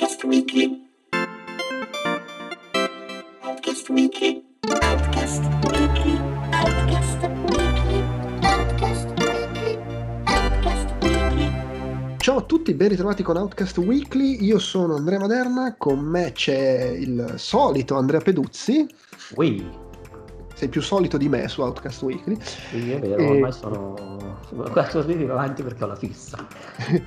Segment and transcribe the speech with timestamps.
[0.00, 0.88] Outcast Weekly.
[3.42, 4.42] Outcast Weekly.
[4.80, 6.18] Outcast Weekly.
[6.52, 7.18] Outcast
[7.50, 8.06] Weekly.
[8.40, 9.78] Outcast Weekly.
[10.24, 12.16] Outcast Weekly.
[12.16, 14.42] Ciao a tutti, ben ritrovati con Outcast Weekly.
[14.42, 18.86] Io sono Andrea Maderna, con me c'è il solito Andrea Peduzzi.
[19.34, 19.62] Ui,
[20.60, 22.36] Sei più solito di me su Outcast Weekly.
[22.42, 24.18] sì, è vero, E- ormai sono...
[24.70, 26.46] Quattro giorni avanti perché ho la fissa.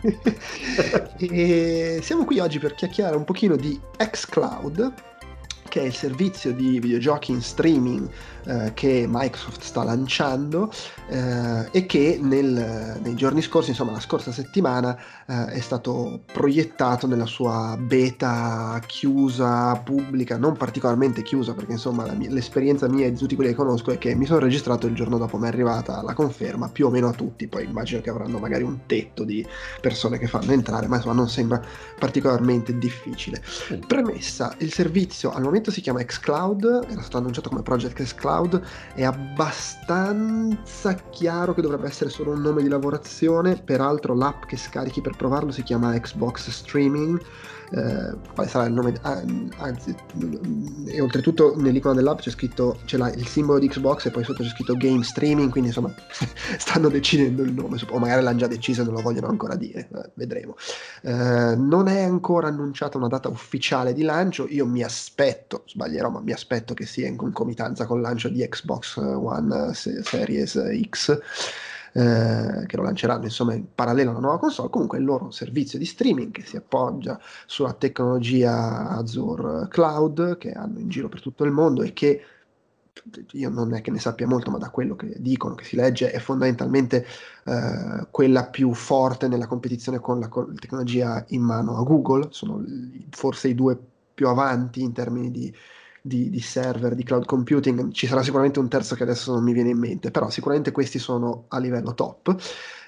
[1.20, 4.92] e siamo qui oggi per chiacchierare un pochino di xCloud,
[5.70, 8.10] che è il servizio di videogiochi in streaming
[8.46, 10.72] eh, che Microsoft sta lanciando
[11.08, 14.98] eh, e che nel- nei giorni scorsi, insomma la scorsa settimana,
[15.28, 22.30] eh, è stato proiettato nella sua beta chiusa, pubblica, non particolarmente chiusa perché insomma mia-
[22.30, 25.18] l'esperienza mia e di tutti quelli che conosco è che mi sono registrato il giorno
[25.18, 28.40] dopo mi è arrivata la conferma, più o meno a tutti, poi immagino che avranno
[28.40, 29.46] magari un tetto di
[29.82, 31.62] persone che fanno entrare, ma insomma non sembra
[31.98, 33.42] particolarmente difficile.
[33.88, 38.32] Premessa, il servizio al momento si chiama xCloud, era stato annunciato come Project xCloud,
[38.94, 45.02] è abbastanza chiaro che dovrebbe essere solo un nome di lavorazione, peraltro l'app che scarichi
[45.02, 47.22] per provarlo si chiama Xbox Streaming,
[47.72, 49.24] eh, quale sarà il nome, ah,
[49.58, 49.96] anzi,
[50.88, 54.44] e oltretutto nell'icona dell'app c'è scritto, c'è la- il simbolo di Xbox e poi sotto
[54.44, 55.94] c'è scritto Game Streaming, quindi insomma
[56.58, 59.88] stanno decidendo il nome, o magari l'hanno già deciso e non lo vogliono ancora dire,
[59.94, 60.56] eh, vedremo.
[61.02, 64.48] Eh, non è ancora annunciata una data ufficiale di lancio.
[64.50, 68.98] Io mi aspetto, sbaglierò, ma mi aspetto che sia in concomitanza col lancio di Xbox
[68.98, 71.20] One eh, se- Series X.
[71.94, 75.86] eh, che lo lanceranno insomma in parallelo alla nuova console comunque il loro servizio di
[75.86, 81.52] streaming che si appoggia sulla tecnologia Azure Cloud che hanno in giro per tutto il
[81.52, 82.26] mondo e che
[83.32, 86.12] io non è che ne sappia molto, ma da quello che dicono, che si legge,
[86.12, 87.06] è fondamentalmente
[87.46, 92.64] eh, quella più forte nella competizione con la, la tecnologia in mano a Google, sono
[93.10, 93.78] forse i due
[94.14, 95.54] più avanti in termini di,
[96.06, 99.54] di- di server, di cloud computing, ci sarà sicuramente un terzo che adesso non mi
[99.54, 102.36] viene in mente, però sicuramente questi sono a livello top.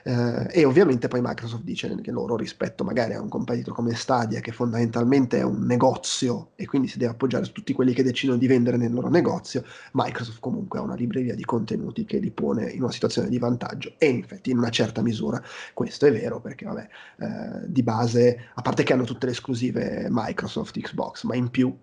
[0.03, 4.39] Eh, e ovviamente poi Microsoft dice che loro rispetto magari a un competitor come Stadia
[4.39, 8.38] che fondamentalmente è un negozio e quindi si deve appoggiare su tutti quelli che decidono
[8.38, 9.63] di vendere nel loro negozio,
[9.94, 13.95] Microsoft comunque ha una libreria di contenuti che li pone in una situazione di vantaggio
[13.97, 15.41] e infatti in una certa misura
[15.73, 16.88] questo è vero perché vabbè
[17.19, 21.75] eh, di base a parte che hanno tutte le esclusive Microsoft Xbox ma in più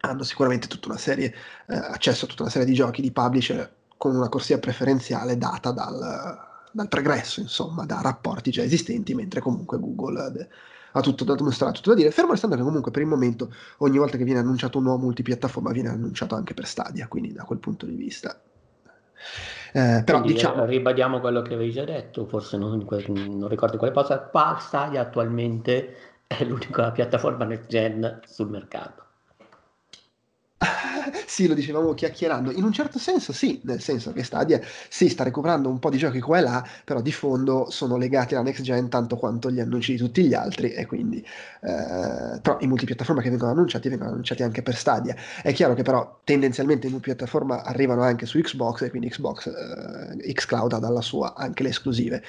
[0.00, 1.34] hanno sicuramente tutta una serie
[1.66, 5.72] eh, accesso a tutta una serie di giochi di publisher con una corsia preferenziale data
[5.72, 6.38] dal,
[6.70, 10.48] dal pregresso insomma da rapporti già esistenti mentre comunque Google eh,
[10.92, 13.98] ha tutto da dimostrare, tutto da dire, fermo restando che comunque per il momento ogni
[13.98, 17.58] volta che viene annunciato un nuovo multipiattaforma viene annunciato anche per Stadia, quindi da quel
[17.58, 18.40] punto di vista.
[19.72, 23.92] Eh, però Quindi, diciamo, ribadiamo quello che avevi già detto, forse non, non ricordo quale
[23.92, 29.07] cosa, Stadia attualmente è l'unica piattaforma next gen sul mercato.
[31.28, 34.58] Sì, lo dicevamo chiacchierando, in un certo senso sì, nel senso che Stadia
[34.88, 38.34] sì, sta recuperando un po' di giochi qua e là, però di fondo sono legati
[38.34, 42.56] alla next gen tanto quanto gli annunci di tutti gli altri e quindi eh, però
[42.60, 45.14] i multipiattaforma che vengono annunciati vengono annunciati anche per Stadia.
[45.42, 50.32] È chiaro che però tendenzialmente i multipiattaforma arrivano anche su Xbox e quindi Xbox eh,
[50.32, 52.22] Xcloud ha dalla sua anche le esclusive.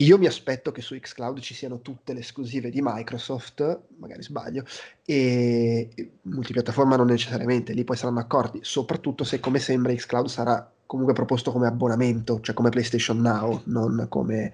[0.00, 4.64] Io mi aspetto che su Xcloud ci siano tutte le esclusive di Microsoft, magari sbaglio,
[5.04, 5.88] e
[6.22, 11.50] multipiattaforma non necessariamente, lì poi saranno accordi, soprattutto se come sembra Xcloud sarà comunque proposto
[11.50, 14.52] come abbonamento, cioè come PlayStation Now, non come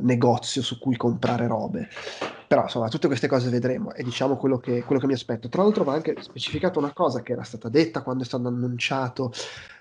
[0.00, 1.88] negozio su cui comprare robe.
[2.46, 5.48] Però insomma, tutte queste cose vedremo e diciamo quello che, quello che mi aspetto.
[5.48, 9.32] Tra l'altro va anche specificato una cosa che era stata detta quando è stato annunciato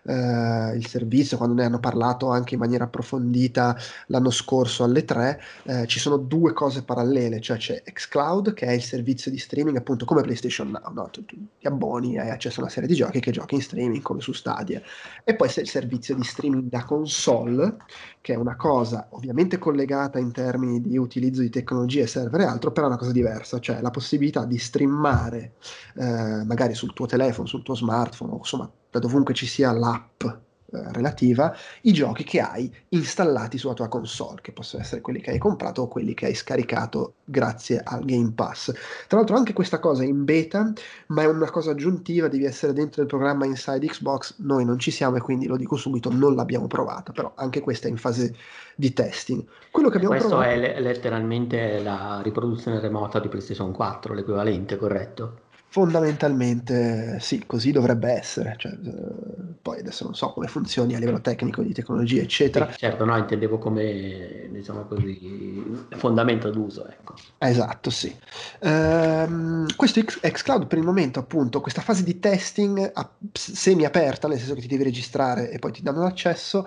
[0.05, 3.75] eh, il servizio, quando ne hanno parlato anche in maniera approfondita
[4.07, 8.71] l'anno scorso alle 3, eh, ci sono due cose parallele, cioè c'è xCloud che è
[8.71, 11.09] il servizio di streaming appunto come PlayStation Now, no?
[11.09, 14.01] tu, tu ti abboni, hai accesso a una serie di giochi che giochi in streaming
[14.01, 14.81] come su Stadia
[15.23, 17.77] e poi c'è il servizio di streaming da console
[18.21, 22.71] che è una cosa ovviamente collegata in termini di utilizzo di tecnologie server e altro,
[22.71, 25.53] però è una cosa diversa, cioè la possibilità di streamare
[25.95, 30.23] eh, magari sul tuo telefono, sul tuo smartphone insomma da dovunque ci sia l'app
[30.69, 35.37] relativa, i giochi che hai installati sulla tua console, che possono essere quelli che hai
[35.37, 38.71] comprato o quelli che hai scaricato grazie al Game Pass.
[39.07, 40.71] Tra l'altro anche questa cosa è in beta,
[41.07, 44.91] ma è una cosa aggiuntiva, devi essere dentro il programma Inside Xbox, noi non ci
[44.91, 48.35] siamo e quindi lo dico subito, non l'abbiamo provata, però anche questa è in fase
[48.75, 49.43] di testing.
[49.71, 50.51] Quello che abbiamo Questo provato...
[50.51, 55.43] è le- letteralmente la riproduzione remota di PlayStation 4, l'equivalente, corretto?
[55.75, 58.55] Fondamentalmente sì, così dovrebbe essere.
[58.57, 62.71] Cioè, eh, poi adesso non so come funzioni a livello tecnico di tecnologia, eccetera.
[62.71, 66.87] Certo, no, intendevo come diciamo così fondamento d'uso.
[66.87, 67.15] Ecco.
[67.39, 68.17] Esatto, sì.
[68.61, 74.29] Ehm, questo X- xCloud per il momento, appunto, questa fase di testing a- semi aperta,
[74.29, 76.65] nel senso che ti devi registrare e poi ti danno l'accesso,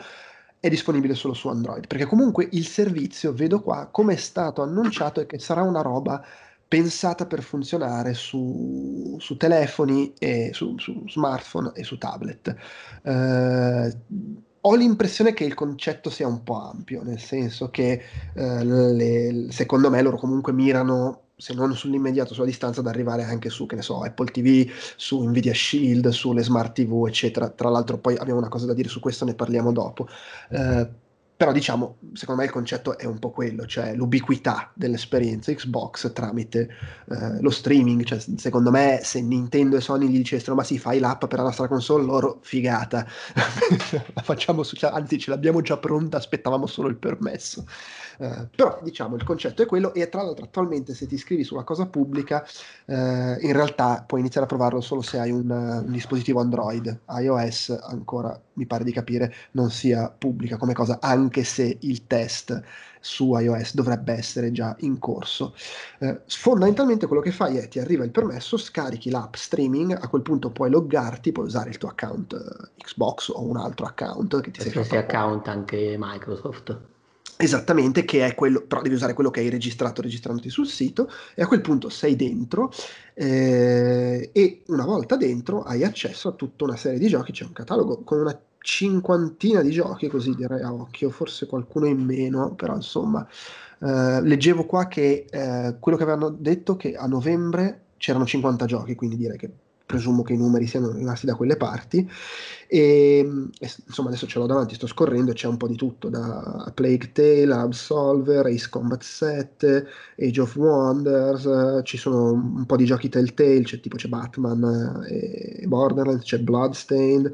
[0.61, 1.87] è disponibile solo su Android.
[1.87, 6.23] Perché comunque il servizio, vedo qua, come è stato annunciato, è che sarà una roba
[6.69, 12.55] pensata per funzionare su, su telefoni e su, su, smartphone e su tablet.
[13.03, 13.97] Eh,
[14.61, 18.03] ho l'impressione che il concetto sia un po' ampio, nel senso che
[18.35, 23.49] eh, le, secondo me loro comunque mirano se non sull'immediato, sulla distanza, ad arrivare anche
[23.49, 27.49] su, che ne so, Apple TV, su Nvidia Shield, sulle smart TV, eccetera.
[27.49, 30.09] Tra l'altro poi abbiamo una cosa da dire su questo, ne parliamo dopo.
[30.51, 30.89] Eh,
[31.39, 36.69] però diciamo, secondo me il concetto è un po' quello, cioè l'ubiquità dell'esperienza Xbox tramite
[37.09, 38.03] eh, lo streaming.
[38.03, 41.45] Cioè, secondo me se Nintendo e Sony gli dicessero ma sì, fai l'app per la
[41.45, 46.89] nostra console, loro figata, la facciamo su, cioè, anzi ce l'abbiamo già pronta, aspettavamo solo
[46.89, 47.65] il permesso.
[48.21, 51.63] Eh, però diciamo il concetto è quello e tra l'altro attualmente se ti iscrivi sulla
[51.63, 52.45] cosa pubblica
[52.85, 52.95] eh,
[53.41, 58.37] in realtà puoi iniziare a provarlo solo se hai un, un, dispositivo Android, iOS ancora
[58.55, 62.63] mi pare di capire non sia pubblica come cosa anche se il test
[63.01, 65.55] su iOS dovrebbe essere già in corso.
[65.99, 70.23] Eh, fondamentalmente quello che fai è ti arriva il permesso, scarichi l'app streaming, a quel
[70.23, 74.51] punto puoi loggarti, puoi usare il tuo account eh, Xbox o un altro account che
[74.51, 74.97] ti sei fatto.
[74.97, 76.79] account anche Microsoft.
[77.41, 81.43] Esattamente, che è quello, però devi usare quello che hai registrato registrandoti sul sito e
[81.43, 82.73] a quel punto sei dentro
[83.15, 87.53] eh, e una volta dentro hai accesso a tutta una serie di giochi, c'è un
[87.53, 88.37] catalogo con una
[88.69, 93.27] cinquantina di giochi, così direi a occhio, forse qualcuno in meno, però insomma,
[93.81, 98.95] eh, leggevo qua che eh, quello che avevano detto che a novembre c'erano 50 giochi,
[98.95, 99.51] quindi direi che
[99.87, 102.07] presumo che i numeri siano rimasti da quelle parti.
[102.67, 106.71] E, e, insomma, adesso ce l'ho davanti, sto scorrendo, c'è un po' di tutto, da
[106.75, 109.87] Plague Tale, Absolver, Ace Combat 7,
[110.19, 115.65] Age of Wonders, ci sono un po' di giochi Telltale, c'è tipo c'è Batman e
[115.67, 117.33] Borderlands, c'è Bloodstained,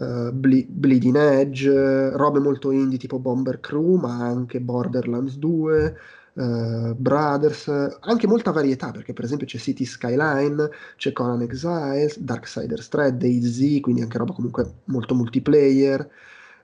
[0.00, 1.68] Uh, Ble- Bleeding Edge,
[2.10, 5.96] robe molto indie tipo Bomber Crew, ma anche Borderlands 2,
[6.34, 7.68] uh, Brothers,
[8.00, 13.80] anche molta varietà perché per esempio c'è City Skyline, c'è Conan Exiles, Darksiders 3, DayZ,
[13.80, 16.08] quindi anche roba comunque molto multiplayer.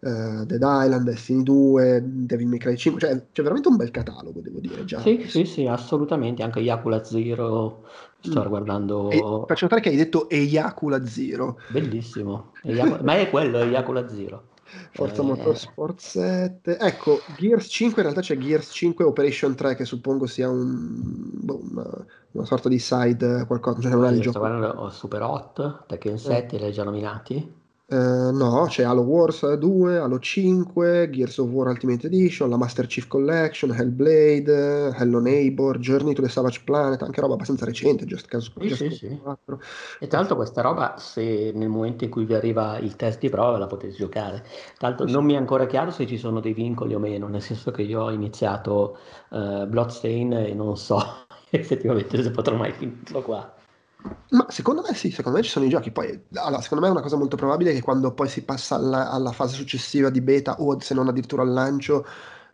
[0.04, 4.42] Uh, Dead Island, Destiny 2, Devil May Cry 5, cioè c'è veramente un bel catalogo,
[4.42, 5.00] devo dire già.
[5.00, 7.84] Sì, sì, sì, assolutamente, anche Yakula Zero,
[8.20, 8.48] sto mm.
[8.48, 9.10] guardando...
[9.10, 11.58] E, faccio notare che hai detto Eyacula Zero.
[11.70, 13.00] Bellissimo, Eyacula...
[13.02, 14.48] ma è quello, Eyacula Zero.
[14.90, 15.24] Forza eh...
[15.24, 16.76] Motorsport 7.
[16.76, 20.98] Ecco, Gears 5 in realtà c'è Gears 5 Operation 3 che suppongo sia un,
[21.32, 24.40] boh, una, una, sorta di side qualcosa, cioè non è il gioco.
[24.40, 26.58] Guardando Super Hot, Tekken 7, eh.
[26.58, 27.62] li hai già nominati?
[27.94, 32.88] Uh, no, c'è Halo Wars 2, Halo 5, Gears of War Ultimate Edition, la Master
[32.88, 38.26] Chief Collection, Hellblade, Hello Neighbor, Journey to the Savage Planet, anche roba abbastanza recente, Just
[38.26, 39.20] Cause, sì, Just sì, sì.
[40.00, 43.28] E tra l'altro questa roba, se nel momento in cui vi arriva il test di
[43.28, 44.42] prova la potete giocare.
[44.76, 47.42] Tra l'altro non mi è ancora chiaro se ci sono dei vincoli o meno, nel
[47.42, 48.98] senso che io ho iniziato
[49.30, 50.98] uh, Bloodstain e non so
[51.50, 53.53] effettivamente se potrò mai finirlo qua.
[54.30, 55.90] Ma secondo me sì, secondo me ci sono i giochi.
[55.90, 59.10] Poi, allora, secondo me è una cosa molto probabile che quando poi si passa alla,
[59.10, 62.04] alla fase successiva di beta o se non addirittura al lancio,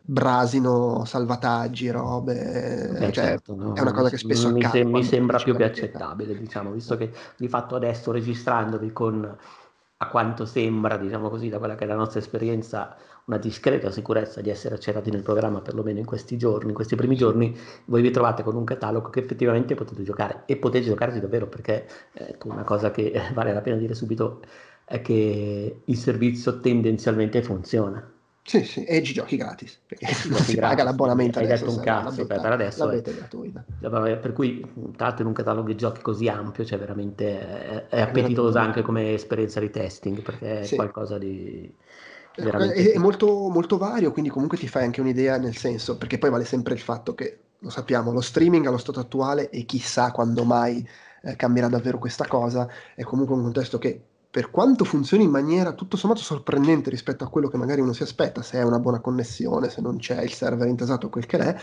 [0.01, 2.89] brasino salvataggi, robe.
[2.93, 4.85] Beh, cioè, certo, no, è una cosa che spesso mi, accade.
[4.85, 9.37] mi sembra più che accettabile, diciamo, visto che di fatto adesso registrandovi con
[10.03, 12.97] a quanto sembra, diciamo così, da quella che è la nostra esperienza,
[13.31, 17.15] una discreta sicurezza di essere accerati nel programma, perlomeno in questi giorni, in questi primi
[17.15, 21.47] giorni, voi vi trovate con un catalogo che effettivamente potete giocare e potete giocarci davvero
[21.47, 24.41] perché ecco, una cosa che vale la pena dire subito
[24.85, 28.15] è che il servizio tendenzialmente funziona.
[28.43, 31.85] Sì, sì, e ci giochi gratis, perché non si paga l'abbonamento Hai adesso, detto un
[31.85, 33.65] cazzo, beta, per adesso la beta è gratuita.
[33.79, 34.61] Per cui,
[34.97, 38.83] tra l'altro in un catalogo di giochi così ampio, cioè veramente è, è appetitosa anche
[38.83, 40.75] come esperienza di testing, perché è sì.
[40.75, 41.73] qualcosa di
[42.35, 46.31] è, è molto, molto vario, quindi comunque ti fai anche un'idea nel senso, perché poi
[46.31, 50.45] vale sempre il fatto che, lo sappiamo, lo streaming allo stato attuale e chissà quando
[50.45, 50.87] mai
[51.23, 55.73] eh, cambierà davvero questa cosa, è comunque un contesto che per quanto funzioni in maniera
[55.73, 59.01] tutto sommato sorprendente rispetto a quello che magari uno si aspetta, se è una buona
[59.01, 61.57] connessione, se non c'è il server intasato, quel che è,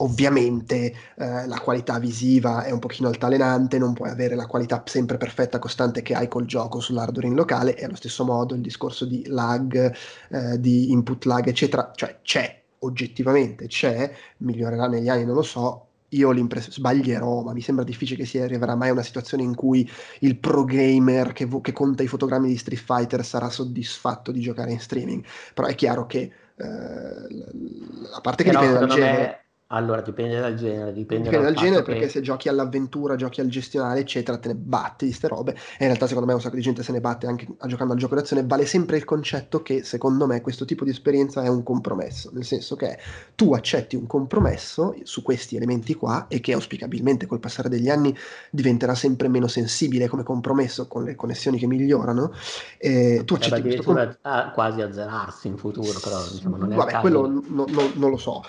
[0.00, 5.16] Ovviamente eh, la qualità visiva è un pochino altalenante, non puoi avere la qualità sempre
[5.16, 9.04] perfetta, costante che hai col gioco sull'hardware in locale e allo stesso modo il discorso
[9.06, 9.92] di lag,
[10.30, 15.86] eh, di input lag, eccetera, cioè c'è, oggettivamente c'è, migliorerà negli anni, non lo so,
[16.10, 19.54] io l'impressione, sbaglierò, ma mi sembra difficile che si arriverà mai a una situazione in
[19.56, 19.88] cui
[20.20, 24.40] il pro gamer che, vo- che conta i fotogrammi di Street Fighter sarà soddisfatto di
[24.40, 25.24] giocare in streaming.
[25.54, 26.64] Però è chiaro che eh,
[28.14, 29.26] a parte che Però dipende dal genere.
[29.26, 33.16] me, allora dipende dal genere, dipende Dipende dal dal genere perché che se giochi all'avventura,
[33.16, 35.52] giochi al gestionale, eccetera, te ne batti di ste robe.
[35.52, 37.92] E in realtà, secondo me, un sacco di gente se ne batte anche a- giocando
[37.92, 38.44] al gioco d'azione.
[38.46, 42.30] Vale sempre il concetto che, secondo me, questo tipo di esperienza è un compromesso.
[42.32, 42.98] Nel senso che
[43.34, 48.16] tu accetti un compromesso su questi elementi qua e che auspicabilmente col passare degli anni
[48.50, 52.32] diventerà sempre meno sensibile come compromesso con le connessioni che migliorano.
[52.78, 53.92] E tu accetti questo compromesso.
[53.92, 58.08] addirittura a- quasi azzerarsi in futuro, però insomma non è Vabbè, quello no- no- non
[58.10, 58.42] lo so,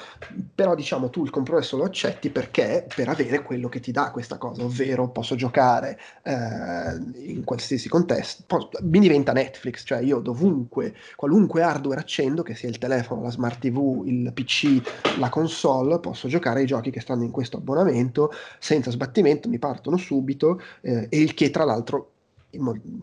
[0.56, 4.38] però diciamo tu il compromesso lo accetti perché per avere quello che ti dà questa
[4.38, 6.34] cosa, ovvero posso giocare eh,
[7.26, 12.70] in qualsiasi contesto, po- mi diventa Netflix, cioè io dovunque, qualunque hardware accendo, che sia
[12.70, 17.24] il telefono, la smart TV, il PC, la console, posso giocare ai giochi che stanno
[17.24, 22.12] in questo abbonamento senza sbattimento, mi partono subito eh, e il che tra l'altro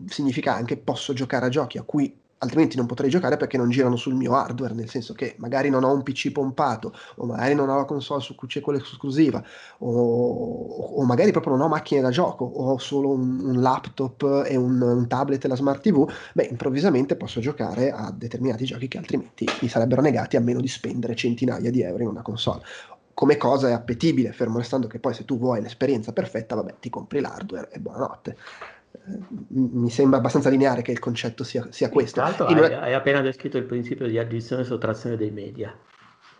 [0.07, 3.95] significa anche posso giocare a giochi a cui altrimenti non potrei giocare perché non girano
[3.95, 7.69] sul mio hardware, nel senso che magari non ho un PC pompato, o magari non
[7.69, 9.43] ho la console su cui c'è quella esclusiva,
[9.79, 14.43] o, o magari proprio non ho macchine da gioco, o ho solo un, un laptop
[14.45, 18.87] e un, un tablet e la smart TV, beh, improvvisamente posso giocare a determinati giochi
[18.87, 22.61] che altrimenti mi sarebbero negati a meno di spendere centinaia di euro in una console.
[23.13, 26.91] Come cosa è appetibile, fermo restando che poi se tu vuoi l'esperienza perfetta, vabbè, ti
[26.91, 28.37] compri l'hardware e buonanotte.
[29.49, 32.19] Mi sembra abbastanza lineare che il concetto sia, sia questo.
[32.19, 35.77] Tra l'altro hai, hai appena descritto il principio di addizione e sottrazione dei media.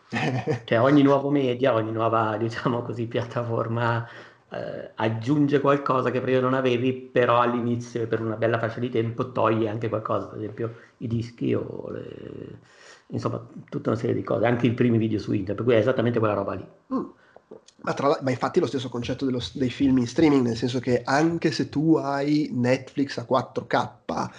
[0.64, 4.08] Cioè ogni nuovo media, ogni nuova, diciamo così, piattaforma
[4.50, 9.32] eh, aggiunge qualcosa che prima non avevi, però all'inizio per una bella fascia di tempo
[9.32, 12.60] toglie anche qualcosa, per esempio i dischi o le-
[13.08, 15.78] insomma tutta una serie di cose, anche i primi video su internet, per cui è
[15.78, 16.66] esattamente quella roba lì.
[16.94, 17.06] Mm.
[17.88, 20.80] Ma, tra ma infatti è lo stesso concetto dello- dei film in streaming, nel senso
[20.80, 24.30] che anche se tu hai Netflix a 4K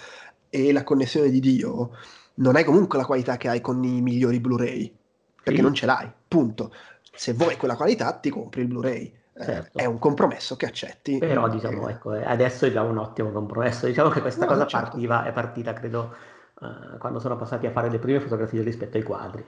[0.49, 1.89] e la connessione di Dio,
[2.35, 4.95] non hai comunque la qualità che hai con i migliori Blu-ray,
[5.43, 5.61] perché Sì.
[5.63, 6.71] non ce l'hai, punto.
[7.11, 9.17] Se vuoi quella qualità ti compri il Blu-ray.
[9.33, 9.77] Eh, Certo.
[9.79, 11.17] è un compromesso che accetti.
[11.17, 13.87] Però Eh, diciamo, ecco, eh, adesso è già un ottimo compromesso.
[13.87, 14.89] Diciamo che questa No, cosa certo.
[14.91, 16.13] partiva, è partita, credo,
[16.61, 19.43] eh, quando sono passati a fare le prime fotografie rispetto ai quadri.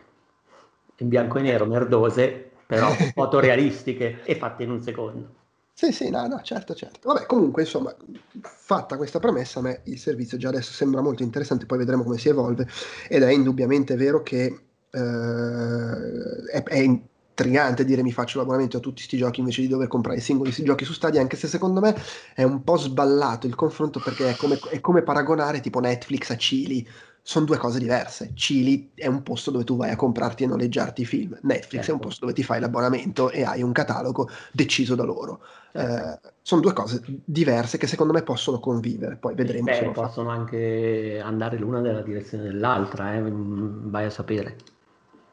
[0.98, 5.35] In bianco e nero, merdose, però fotorealistiche e fatte in un secondo.
[5.73, 7.11] Sì, sì, no, no, certo, certo.
[7.11, 7.93] Vabbè, comunque, insomma,
[8.41, 12.17] fatta questa premessa, a me il servizio già adesso sembra molto interessante, poi vedremo come
[12.17, 12.65] si evolve,
[13.09, 14.45] ed è indubbiamente vero che
[14.89, 19.87] eh, è, è intrigante dire mi faccio l'abbonamento a tutti questi giochi invece di dover
[19.87, 21.93] comprare i singoli giochi su Stadia, anche se secondo me
[22.33, 26.35] è un po' sballato il confronto perché è come, è come paragonare tipo Netflix a
[26.35, 26.87] Chili.
[27.23, 28.33] Sono due cose diverse.
[28.33, 31.37] Chili è un posto dove tu vai a comprarti e noleggiarti i film.
[31.43, 31.97] Netflix è un Certo.
[31.99, 35.41] posto dove ti fai l'abbonamento e hai un catalogo deciso da loro.
[35.71, 36.27] Certo.
[36.27, 39.17] Eh, sono due cose diverse che secondo me possono convivere.
[39.17, 40.01] Poi vedremo Beh, se lo fa.
[40.01, 44.57] possono anche andare l'una nella direzione dell'altra, eh, mm, vai a sapere.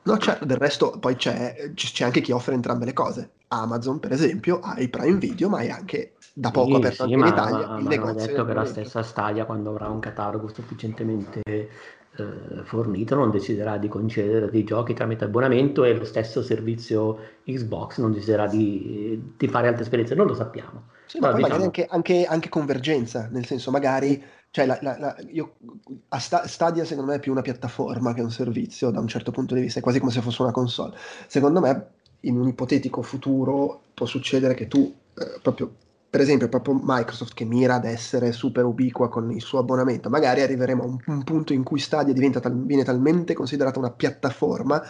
[0.03, 3.33] No, certo, del resto poi c'è, c'è anche chi offre entrambe le cose.
[3.49, 7.03] Amazon, per esempio, ha il Prime Video, ma hai anche da poco Sì, aperto sì,
[7.03, 8.27] anche in ma, Italia ma- il ma negozio.
[8.27, 11.41] detto che la stessa Stadia, quando avrà un catalogo sufficientemente
[12.17, 17.99] eh, fornito, non deciderà di concedere dei giochi tramite abbonamento e lo stesso servizio Xbox
[17.99, 20.15] non deciderà di, di fare altre esperienze.
[20.15, 20.85] Non lo sappiamo.
[21.07, 24.79] Sì, ma Però, poi magari diciamo- anche, anche- anche convergenza, nel senso magari, cioè la-
[24.81, 25.55] la- la- io,
[26.11, 29.31] a Sta- Stadia secondo me è più una piattaforma che un servizio da un certo
[29.33, 30.95] punto di vista, è quasi come se fosse una console.
[31.27, 31.87] Secondo me
[32.23, 35.73] in un ipotetico futuro può succedere che tu, eh, proprio,
[36.11, 40.41] per esempio, proprio Microsoft che mira ad essere super ubiqua con il suo abbonamento, magari
[40.41, 44.83] arriveremo a un, un punto in cui Stadia tal- viene talmente considerata una piattaforma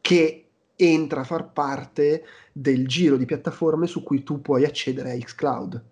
[0.00, 0.46] che
[0.76, 5.82] entra a far parte del giro di piattaforme su cui tu puoi accedere a xCloud.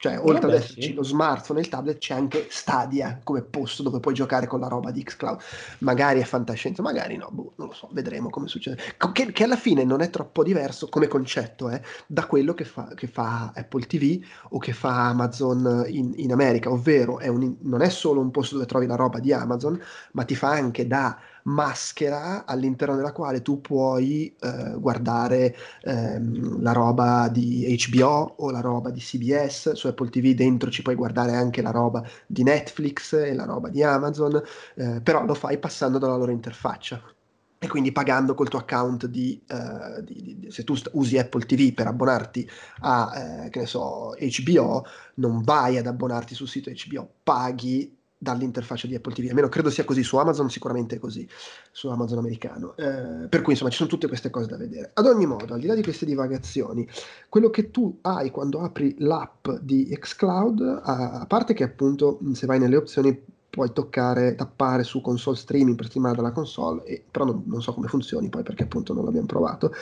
[0.00, 0.94] Cioè, oltre ad vabbè, esserci sì.
[0.94, 4.66] lo smartphone e il tablet, c'è anche Stadia come posto dove puoi giocare con la
[4.66, 5.38] roba di xCloud.
[5.80, 8.80] Magari è fantascienza, magari no, boh, non lo so, vedremo come succede.
[9.12, 12.88] Che, che alla fine non è troppo diverso come concetto eh, da quello che fa,
[12.94, 17.82] che fa Apple TV o che fa Amazon in, in America, ovvero è un- non
[17.82, 19.78] è solo un posto dove trovi la roba di Amazon,
[20.12, 26.72] ma ti fa anche da maschera all'interno della quale tu puoi eh, guardare ehm, la
[26.72, 31.32] roba di HBO o la roba di CBS su Apple TV dentro ci puoi guardare
[31.34, 34.40] anche la roba di Netflix e la roba di Amazon
[34.76, 37.00] eh, però lo fai passando dalla loro interfaccia.
[37.62, 39.42] E quindi pagando col tuo account di,
[40.02, 42.48] di- di- di- se tu st- usi Apple TV per abbonarti
[42.80, 44.84] a eh, che ne so HBO
[45.16, 49.84] non vai ad abbonarti sul sito HBO paghi dall'interfaccia di Apple TV, almeno credo sia
[49.84, 51.26] così, su Amazon sicuramente è così,
[51.72, 52.76] su Amazon americano.
[52.76, 54.90] Eh, per cui insomma ci sono tutte queste cose da vedere.
[54.92, 56.86] Ad ogni modo, al di là di queste divagazioni,
[57.30, 62.58] quello che tu hai quando apri l'app di xCloud, a parte che appunto se vai
[62.58, 67.42] nelle opzioni puoi toccare, tappare su console streaming per streamare dalla console, e, però non,
[67.46, 69.72] non, so come funzioni poi perché appunto non l'abbiamo provato.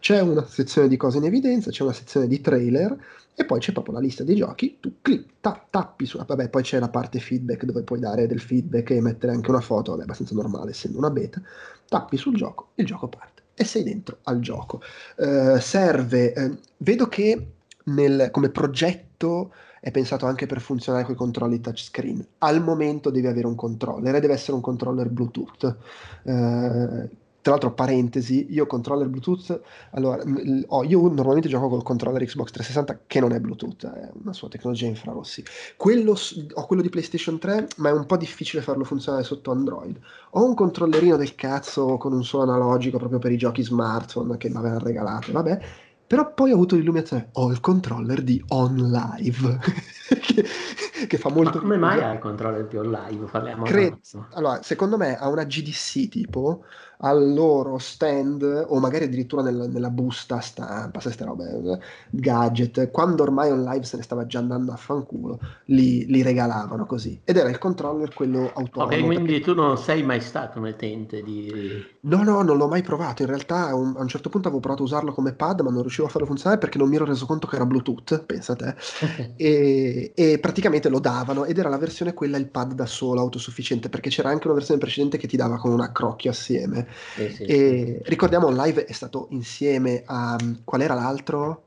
[0.00, 2.96] C'è una sezione di cose in evidenza, c'è una sezione di trailer
[3.34, 6.62] e poi c'è proprio la lista dei giochi, tu clic, ta, tappi su, vabbè poi
[6.62, 10.04] c'è la parte feedback dove puoi dare del feedback e mettere anche una foto, vabbè
[10.04, 11.42] abbastanza normale essendo una beta,
[11.88, 14.80] tappi sul gioco, il gioco parte e sei dentro al gioco.
[15.16, 17.52] Uh, serve, eh, vedo che
[17.84, 19.52] nel, come progetto
[19.86, 22.26] è pensato anche per funzionare con i controlli touchscreen.
[22.38, 25.76] Al momento devi avere un controller e deve essere un controller Bluetooth.
[26.24, 27.08] Eh,
[27.40, 29.60] tra l'altro, parentesi, io controller Bluetooth,
[29.92, 30.20] allora,
[30.66, 34.48] oh, io normalmente gioco col controller Xbox 360 che non è Bluetooth, è una sua
[34.48, 35.44] tecnologia infrarossi.
[35.76, 36.16] Quello,
[36.54, 39.96] ho quello di PlayStation 3, ma è un po' difficile farlo funzionare sotto Android.
[40.30, 44.48] Ho un controllerino del cazzo con un solo analogico proprio per i giochi smartphone che
[44.48, 45.60] mi avevano regalato, vabbè,
[46.06, 49.58] però poi ho avuto l'illuminazione, ho il controller di OnLive,
[50.22, 50.44] che,
[51.08, 51.56] che, fa molto...
[51.56, 53.26] Ma come mai ha il controller di OnLive?
[53.26, 53.98] Parliamo Cre-
[54.34, 56.64] allora, secondo me ha una GDC tipo,
[56.98, 61.78] al loro stand o magari addirittura nel, nella busta stampa, queste robe,
[62.10, 66.86] gadget, quando ormai on live se ne stava già andando a fanculo, li, li regalavano
[66.86, 67.20] così.
[67.24, 68.94] Ed era il controller quello autonomo.
[68.94, 69.40] Ok, quindi perché...
[69.40, 71.84] tu non sei mai stato un utente di...
[72.00, 73.22] No, no, non l'ho mai provato.
[73.22, 75.70] In realtà a un, a un, certo punto avevo provato a usarlo come pad, ma
[75.70, 78.54] non riuscivo a farlo funzionare perché non mi ero reso conto che era Bluetooth, pensa
[78.54, 78.74] te.
[79.36, 83.88] e, e praticamente lo davano ed era la versione quella, il pad da solo, autosufficiente,
[83.88, 86.85] perché c'era anche una versione precedente che ti dava con un accrocchio assieme.
[87.14, 91.64] Sì, sì, e ricordiamo live è stato insieme a qual era l'altro?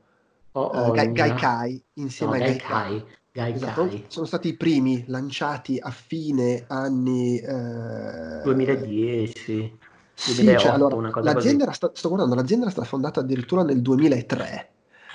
[0.52, 3.04] Oh, oh, uh, Gai, Gai Kai insieme no, a Gai Kai.
[3.32, 4.04] Gai esatto.
[4.08, 8.40] Sono stati i primi lanciati a fine anni eh...
[8.42, 9.78] 2010.
[10.12, 13.80] Sì, 2008, cioè, allora, l'azienda era sta- sto guardando, l'azienda era stata fondata addirittura nel
[13.80, 14.68] 2003.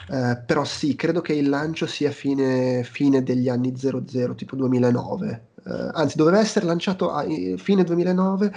[0.08, 5.48] Eh, però sì, credo che il lancio sia fine, fine degli anni 00, tipo 2009.
[5.66, 7.26] Eh, anzi, doveva essere lanciato a
[7.58, 8.54] fine 2009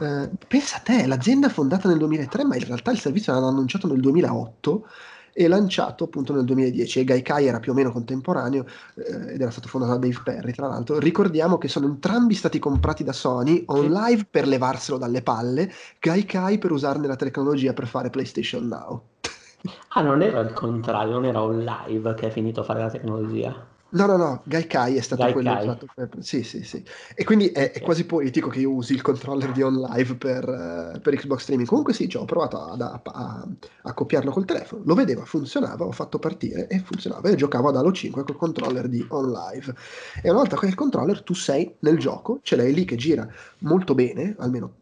[0.00, 3.48] eh, pensa a te, l'azienda è fondata nel 2003, ma in realtà il servizio l'hanno
[3.48, 4.86] annunciato nel 2008
[5.34, 9.50] e lanciato appunto nel 2010 e Gaikai era più o meno contemporaneo eh, ed era
[9.50, 10.98] stato fondato da Dave Perry tra l'altro.
[10.98, 16.58] Ricordiamo che sono entrambi stati comprati da Sony on live per levarselo dalle palle Gaikai
[16.58, 19.02] per usarne la tecnologia per fare PlayStation Now.
[19.88, 22.90] Ah non era il contrario non era on live che è finito a fare la
[22.90, 25.42] tecnologia No, no, no, Gaikai è stato Gaikai.
[25.42, 26.08] quello usato per...
[26.20, 26.82] Sì, sì, sì.
[27.14, 31.00] E quindi è, è, quasi poetico che io usi il controller di OnLive per, uh,
[31.00, 31.68] per Xbox Streaming.
[31.68, 33.46] Comunque sì, ho provato ad, a, a,
[33.82, 34.82] a, copiarlo col telefono.
[34.86, 37.28] Lo vedeva, funzionava, ho fatto partire e funzionava.
[37.28, 39.74] E giocavo ad Halo 5 col controller di OnLive.
[40.22, 42.96] E una volta che hai il controller, tu sei nel gioco, ce l'hai lì che
[42.96, 43.28] gira
[43.58, 44.76] molto bene, almeno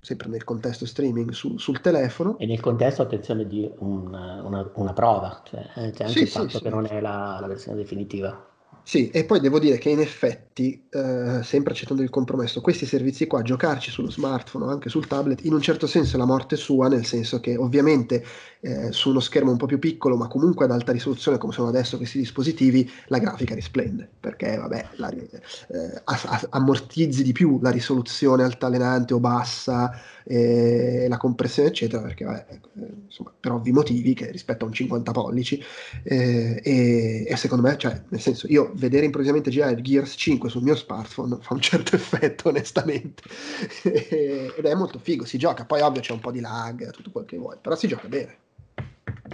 [0.00, 2.38] sempre nel contesto streaming su, sul telefono.
[2.38, 6.28] E nel contesto, attenzione, di una, una, una prova, cioè, eh, c'è anche sì, il
[6.28, 6.74] fatto sì, che sì.
[6.74, 8.49] non è la, la versione definitiva.
[8.82, 13.26] Sì, e poi devo dire che in effetti, eh, sempre accettando il compromesso, questi servizi
[13.28, 16.56] qua, giocarci sullo smartphone o anche sul tablet, in un certo senso è la morte
[16.56, 18.24] sua, nel senso che ovviamente
[18.60, 21.68] eh, su uno schermo un po' più piccolo, ma comunque ad alta risoluzione, come sono
[21.68, 26.02] adesso questi dispositivi, la grafica risplende, perché vabbè, la, eh,
[26.50, 29.92] ammortizzi di più la risoluzione altalenante o bassa,
[30.24, 32.60] eh, la compressione, eccetera, perché vabbè, eh,
[33.06, 35.62] insomma, per ovvi motivi, che rispetto a un 50 pollici,
[36.02, 40.62] eh, e, e, secondo me, cioè, nel senso, io vedere improvvisamente girare Gears 5 sul
[40.62, 43.22] mio smartphone fa un certo effetto, onestamente,
[43.84, 47.24] ed è molto figo, si gioca, poi ovvio c'è un po' di lag, tutto quel
[47.24, 48.36] che vuoi, però si gioca bene.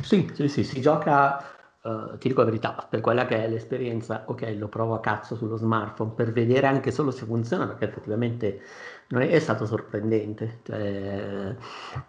[0.02, 1.42] Sì, sì, sì, si gioca,
[1.82, 5.36] uh, ti dico la verità, per quella che è l'esperienza, ok, lo provo a cazzo
[5.36, 8.60] sullo smartphone per vedere anche solo se funziona, perché effettivamente
[9.08, 10.58] è stato sorprendente.
[10.64, 11.54] Cioè,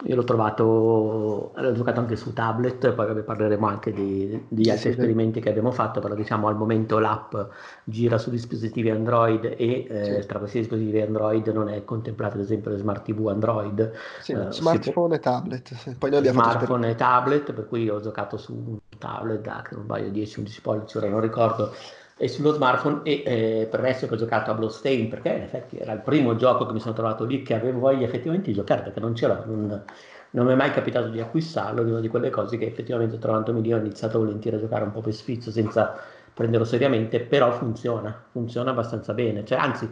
[0.04, 4.86] io l'ho trovato, l'ho giocato anche su tablet, poi vabbè, parleremo anche di, di altri
[4.86, 5.42] sì, esperimenti sì.
[5.42, 7.36] che abbiamo fatto, però diciamo al momento l'app
[7.84, 10.28] gira su dispositivi Android e eh, sì.
[10.28, 13.92] tra questi dispositivi Android non è contemplato ad esempio le smart TV Android.
[14.28, 15.96] Uh, smartphone e tablet.
[15.98, 19.76] Poi noi abbiamo smartphone e tablet, per cui ho giocato su un tablet da, che
[19.76, 21.72] non sbaglio, 10-11 pollici, ora non ricordo
[22.18, 25.94] e sullo smartphone e eh, resto che ho giocato a Bloodstain perché in effetti era
[25.94, 29.00] il primo gioco che mi sono trovato lì che avevo voglia effettivamente di giocare perché
[29.00, 29.84] non c'era non,
[30.32, 33.62] non mi è mai capitato di acquistarlo è una di quelle cose che effettivamente trovandomi
[33.62, 35.96] lì ho iniziato volentieri a giocare un po' per sfizio senza
[36.34, 39.44] prenderlo seriamente però funziona funziona abbastanza bene.
[39.46, 39.90] Cioè anzi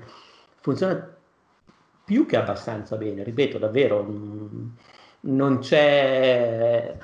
[0.61, 1.15] funziona
[2.03, 4.67] più che abbastanza bene ripeto davvero mm,
[5.21, 6.95] non c'è,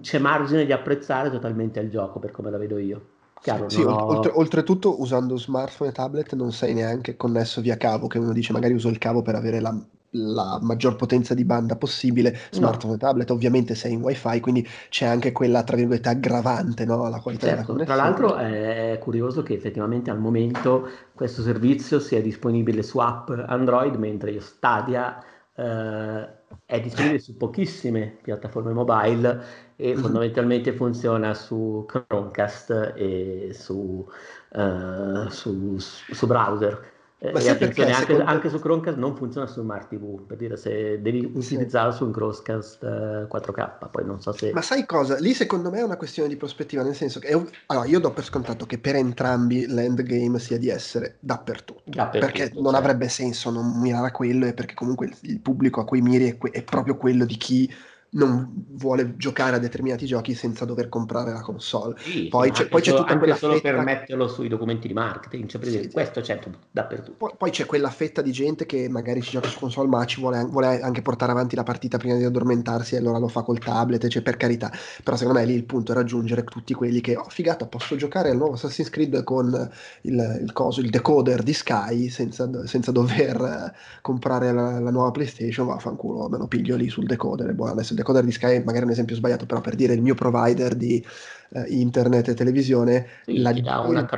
[0.00, 3.00] c'è margine di apprezzare totalmente il gioco per come la vedo io
[3.42, 4.04] Chiaro, Sì, ho...
[4.06, 8.52] oltre- oltretutto usando smartphone e tablet non sei neanche connesso via cavo, che uno dice
[8.52, 9.74] magari uso il cavo per avere la,
[10.10, 14.66] la maggior potenza di banda possibile, No, smartphone e tablet ovviamente sei in wifi, quindi
[14.88, 17.82] c'è anche quella, tra virgolette, aggravante, no, alla qualità della certo.
[17.84, 23.94] Tra l'altro è curioso che effettivamente al momento questo servizio sia disponibile su app Android,
[23.94, 25.22] mentre io Stadia
[25.54, 26.28] eh,
[26.64, 29.42] è disponibile su pochissime piattaforme mobile
[29.76, 29.96] e Mhm.
[29.96, 34.06] fondamentalmente funziona su Chromecast e su,
[34.52, 36.98] eh, su- su browser.
[37.22, 40.38] Eh, E perché attenzione, anche, secondo anche su Chromecast non funziona su Smart TV, per
[40.38, 41.54] dire se devi Sì.
[41.54, 44.52] utilizzarlo su un Chromecast eh, 4K, poi non so se...
[44.54, 45.18] Ma sai cosa?
[45.18, 48.12] Lì secondo me è una questione di prospettiva, nel senso che è allora, io do
[48.12, 52.76] per scontato che per entrambi l'endgame sia di essere dappertutto, perché Dappertutto, non certo.
[52.78, 56.26] avrebbe senso non mirare a quello e perché comunque il, il pubblico a cui miri
[56.30, 57.70] è, que- è proprio quello di chi
[58.12, 61.94] non vuole giocare a determinati giochi senza dover comprare la console.
[61.98, 64.88] Sì, Poi c'è, poi c'è solo, tutta anche quella solo per fetta metterlo sui documenti
[64.88, 65.94] di marketing, cioè per dire, sì, sì.
[65.94, 67.16] questo c'è tu- dappertutto.
[67.16, 70.20] Poi, poi c'è quella fetta di gente che magari ci gioca su console, ma ci
[70.20, 73.58] vuole, vuole anche portare avanti la partita prima di addormentarsi, e allora lo fa col
[73.58, 74.72] tablet, cioè per carità.
[75.04, 78.30] Però secondo me lì il punto è raggiungere tutti quelli che, oh figata, posso giocare
[78.30, 79.70] al nuovo Assassin's Creed con
[80.02, 85.12] il, il coso, il decoder di Sky senza, senza dover eh, comprare la, la nuova
[85.12, 87.54] PlayStation, vaffanculo, me lo piglio lì sul decoder.
[87.54, 90.14] Boh, adesso decoder di Sky magari è un esempio sbagliato, però per dire il mio
[90.14, 91.04] provider di
[91.52, 94.08] eh, internet e televisione Sì, la- ti dà un il,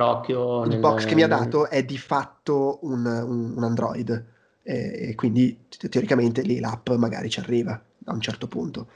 [0.61, 0.79] il nel...
[0.79, 4.25] box che mi ha dato è di fatto un, un- un Android
[4.63, 8.87] e, e quindi te- teoricamente lì l'app magari ci arriva a un certo punto.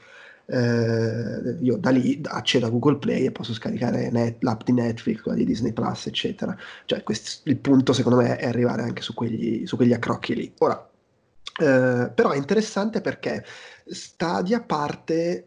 [0.50, 5.20] Eh, io da lì accedo a Google Play e posso scaricare net- l'app di Netflix,
[5.20, 6.56] quella di Disney Plus, eccetera.
[6.86, 10.52] Cioè, quest- il punto secondo me è arrivare anche su quegli, su quegli accrocchi lì.
[10.58, 10.87] Ora,
[11.58, 13.44] eh, però è interessante perché
[13.86, 15.46] Stadia parte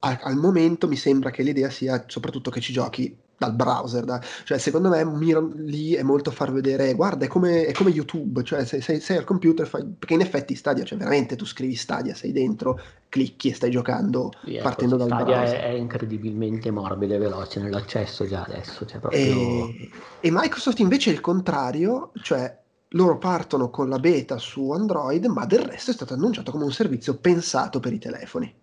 [0.00, 4.20] a- al momento mi sembra che l'idea sia soprattutto che ci giochi dal browser, da-
[4.44, 8.42] cioè secondo me miro lì è molto far vedere, guarda, è come, è come YouTube,
[8.44, 11.74] cioè se sei, sei al computer, fai, perché in effetti Stadia, cioè veramente tu scrivi
[11.74, 15.60] Stadia, sei dentro, clicchi e stai giocando Sì, ecco, partendo dal Stadia browser.
[15.60, 19.74] è, è incredibilmente morbido e veloce nell'accesso già adesso, cioè proprio...
[19.74, 22.58] E, e Microsoft invece è il contrario, cioè
[22.90, 26.72] loro partono con la beta su Android, ma del resto è stato annunciato come un
[26.72, 28.54] servizio pensato per i telefoni.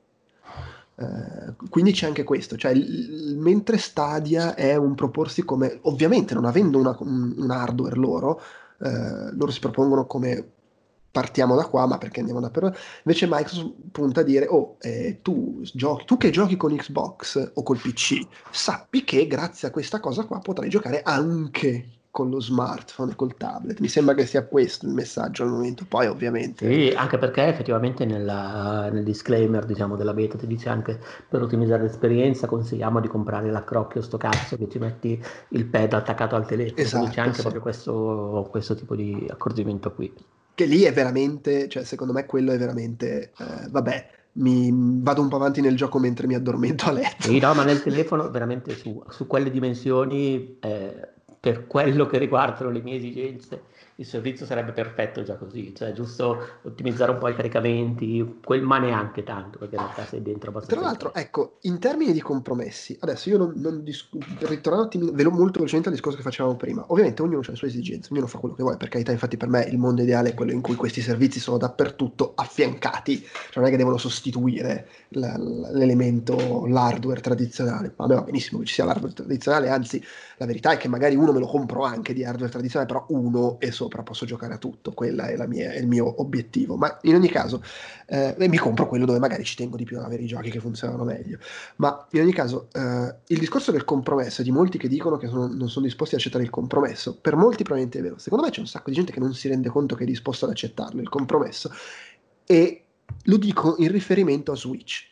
[0.95, 6.45] Eh, quindi c'è anche questo, cioè il- mentre Stadia è un proporsi come, ovviamente non
[6.45, 8.39] avendo una- un, un hardware loro,
[8.79, 10.51] eh, loro si propongono come
[11.11, 12.75] partiamo da qua, ma perché andiamo da per...
[13.03, 17.63] Invece Microsoft punta a dire, oh, eh, tu, giochi, tu che giochi con Xbox o
[17.63, 18.19] col PC,
[18.51, 23.35] sappi che grazie a questa cosa qua potrai giocare anche con lo smartphone e col
[23.35, 23.79] tablet.
[23.79, 25.83] Mi sembra che sia questo il messaggio al momento.
[25.87, 26.71] Poi ovviamente...
[26.71, 31.81] Sì, anche perché effettivamente nella- nel disclaimer diciamo, della beta ti dice anche per ottimizzare
[31.81, 36.75] l'esperienza consigliamo di comprare l'accrocchio sto cazzo che ci metti il pad attaccato al telefono,
[36.75, 37.41] quindi Esatto, c'è anche sì.
[37.41, 40.13] proprio questo, questo tipo di accorgimento qui.
[40.53, 44.69] Che lì è veramente, cioè secondo me quello è veramente, eh, vabbè, mi
[45.01, 47.23] vado un po' avanti nel gioco mentre mi addormento a letto.
[47.27, 51.12] Sì, no, ma nel telefono veramente su, su quelle dimensioni, eh,
[51.43, 53.63] per quello che riguardano le mie esigenze,
[53.95, 58.77] il servizio sarebbe perfetto già così, cioè giusto ottimizzare un po' i caricamenti, quel, ma
[58.77, 60.79] neanche tanto, perché in realtà sei dentro abbastanza.
[60.79, 64.07] Tra l'altro, ecco, in termini di compromessi, adesso io non, non dis-
[64.39, 66.85] per ritornare un attimino, velo molto velocemente al discorso che facevamo prima.
[66.87, 69.49] Ovviamente ognuno ha le sue esigenze, ognuno fa quello che vuole, per carità, infatti per
[69.49, 73.65] me il mondo ideale è quello in cui questi servizi sono dappertutto affiancati, cioè non
[73.65, 77.93] è che devono sostituire l'elemento, l'hardware tradizionale.
[77.97, 80.01] A me va benissimo che ci sia l'hardware tradizionale, anzi
[80.37, 83.59] la verità è che magari uno me lo compro anche di hardware tradizionale, però uno
[83.59, 86.75] e sopra posso giocare a tutto, quella è, è il mio obiettivo.
[86.75, 87.63] Ma in ogni caso
[88.07, 90.59] eh, mi compro quello dove magari ci tengo di più ad avere i giochi che
[90.59, 91.37] funzionano meglio.
[91.77, 95.47] Ma in ogni caso, eh, il discorso del compromesso, di molti che dicono che sono-
[95.47, 98.17] non sono disposti ad accettare il compromesso, per molti probabilmente è vero.
[98.17, 100.45] Secondo me c'è un sacco di gente che non si rende conto che è disposto
[100.45, 101.71] ad accettarlo, il compromesso.
[102.45, 102.85] E
[103.23, 105.11] lo dico in riferimento a Switch.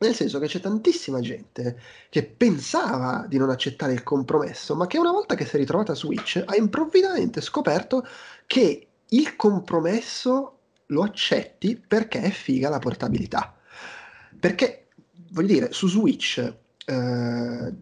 [0.00, 4.96] Nel senso che c'è tantissima gente che pensava di non accettare il compromesso, ma che
[4.96, 8.06] una volta che si è ritrovata Switch ha improvvisamente scoperto
[8.46, 13.56] che il compromesso lo accetti perché è figa la portabilità.
[14.38, 14.88] Perché,
[15.32, 17.72] voglio dire, su Switch, eh,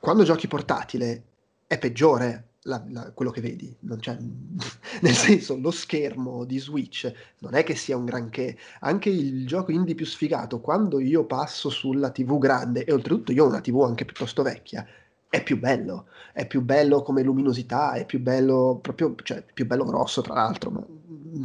[0.00, 1.22] quando giochi portatile,
[1.68, 3.74] è peggiore la- la- quello che vedi.
[3.98, 4.16] C'è-
[5.02, 8.56] nel senso, lo schermo di Switch non è che sia un granché.
[8.80, 13.44] Anche il gioco indie più sfigato, quando io passo sulla TV grande, e oltretutto io
[13.44, 14.86] ho una TV anche piuttosto vecchia,
[15.28, 16.06] è più bello.
[16.32, 20.70] È più bello come luminosità, è più bello proprio, cioè più bello grosso tra l'altro,
[20.70, 20.86] ma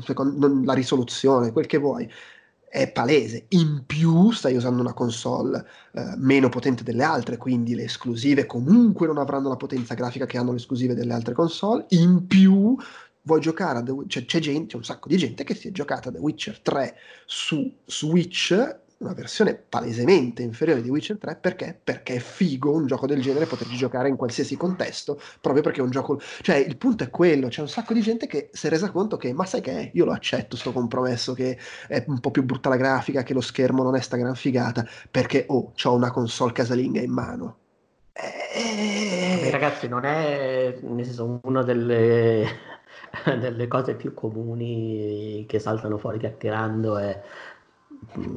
[0.01, 2.09] secondo, la risoluzione, quel che vuoi.
[2.73, 3.45] È palese.
[3.49, 9.05] In più stai usando una console eh, meno potente delle altre, quindi le esclusive comunque
[9.05, 11.85] non avranno la potenza grafica che hanno le esclusive delle altre console.
[11.89, 12.75] In più
[13.21, 15.71] vuoi giocare a The Witcher, c'è, c'è gente, un sacco di gente che si è
[15.71, 16.95] giocata The Witcher 3
[17.27, 21.77] su Switch una versione palesemente inferiore di Witcher 3 perché?
[21.83, 25.83] Perché è figo un gioco del genere poterci giocare in qualsiasi contesto, proprio perché è
[25.83, 26.19] un gioco...
[26.41, 29.17] Cioè, il punto è quello, c'è un sacco di gente che si è resa conto
[29.17, 29.91] che, ma sai che è?
[29.93, 33.41] Io lo accetto sto compromesso che è un po' più brutta la grafica, che lo
[33.41, 37.57] schermo non è sta gran figata, perché, oh, ho una console casalinga in mano.
[38.13, 39.49] Eh...
[39.51, 42.47] ragazzi, non è, nel senso, una delle,
[43.39, 47.21] delle cose più comuni che saltano fuori chiacchierando è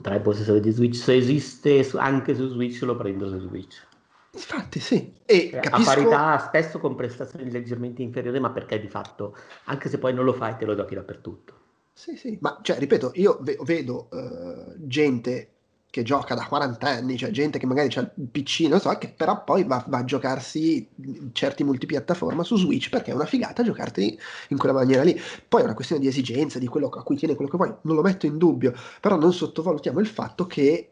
[0.01, 3.87] tra i possessori di Switch, se esiste anche su Switch lo prendo su Switch.
[4.33, 5.91] Infatti sì, e cioè, capisco...
[5.91, 10.25] a parità spesso con prestazioni leggermente inferiori, ma perché di fatto, anche se poi non
[10.25, 11.55] lo fai, te lo giochi dappertutto.
[11.93, 15.49] Sì, sì, ma cioè, ripeto, io ve- vedo uh, gente
[15.91, 19.09] che gioca da 40 anni, cioè gente che magari ha il PC, non so, che
[19.09, 20.87] però poi va, va, a giocarsi
[21.33, 24.19] certi multipiattaforma su Switch perché è una figata giocarti
[24.49, 25.19] in quella maniera lì.
[25.49, 27.97] Poi è una questione di esigenza, di quello a cui tiene quello che vuoi, non
[27.97, 30.91] lo metto in dubbio, però non sottovalutiamo il fatto che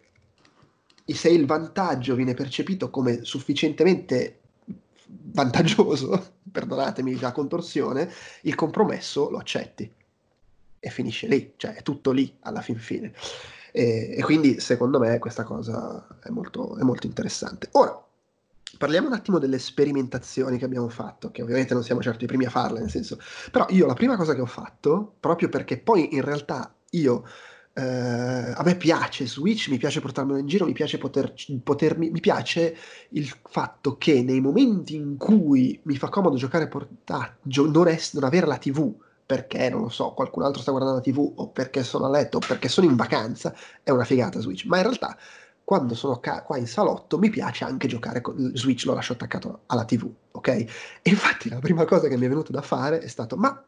[1.05, 4.41] se il vantaggio viene percepito come sufficientemente
[5.07, 8.11] vantaggioso, perdonatemi la contorsione,
[8.43, 9.91] il compromesso lo accetti
[10.81, 13.13] e finisce lì, cioè è tutto lì alla fin fine.
[13.77, 17.71] E, e quindi secondo me questa cosa è molto, è molto interessante.
[17.73, 18.01] Ora,
[18.79, 22.45] parliamo un attimo delle sperimentazioni che abbiamo fatto, che ovviamente non siamo certo i primi
[22.45, 23.19] a farle, nel senso,
[23.51, 27.25] però io la prima cosa che ho fatto, proprio perché poi in realtà io,
[27.73, 32.21] eh, a me piace Switch, mi piace portarmelo in giro, mi piace poter, potermi, mi
[32.21, 32.77] piace
[33.09, 38.47] il fatto che nei momenti in cui mi fa comodo giocare portaggio, non, non avere
[38.47, 38.95] la TV,
[39.27, 42.37] perché, non lo so, qualcun altro sta guardando la TV o perché sono a letto
[42.37, 44.65] o perché sono in vacanza, è una figata Switch.
[44.67, 45.17] Ma in realtà,
[45.65, 49.63] quando sono ca- qua in salotto, mi piace anche giocare con Switch, lo lascio attaccato
[49.67, 50.49] alla TV, ok?
[50.49, 50.69] E
[51.05, 53.65] infatti la prima cosa che mi è venuta da fare è stato, ma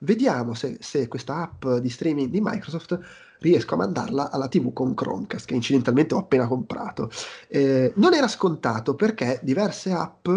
[0.00, 2.98] vediamo se, se questa app di streaming di Microsoft
[3.40, 7.10] riesco a mandarla alla TV con Chromecast, che incidentalmente ho appena comprato.
[7.48, 10.28] Eh, non era scontato perché diverse app,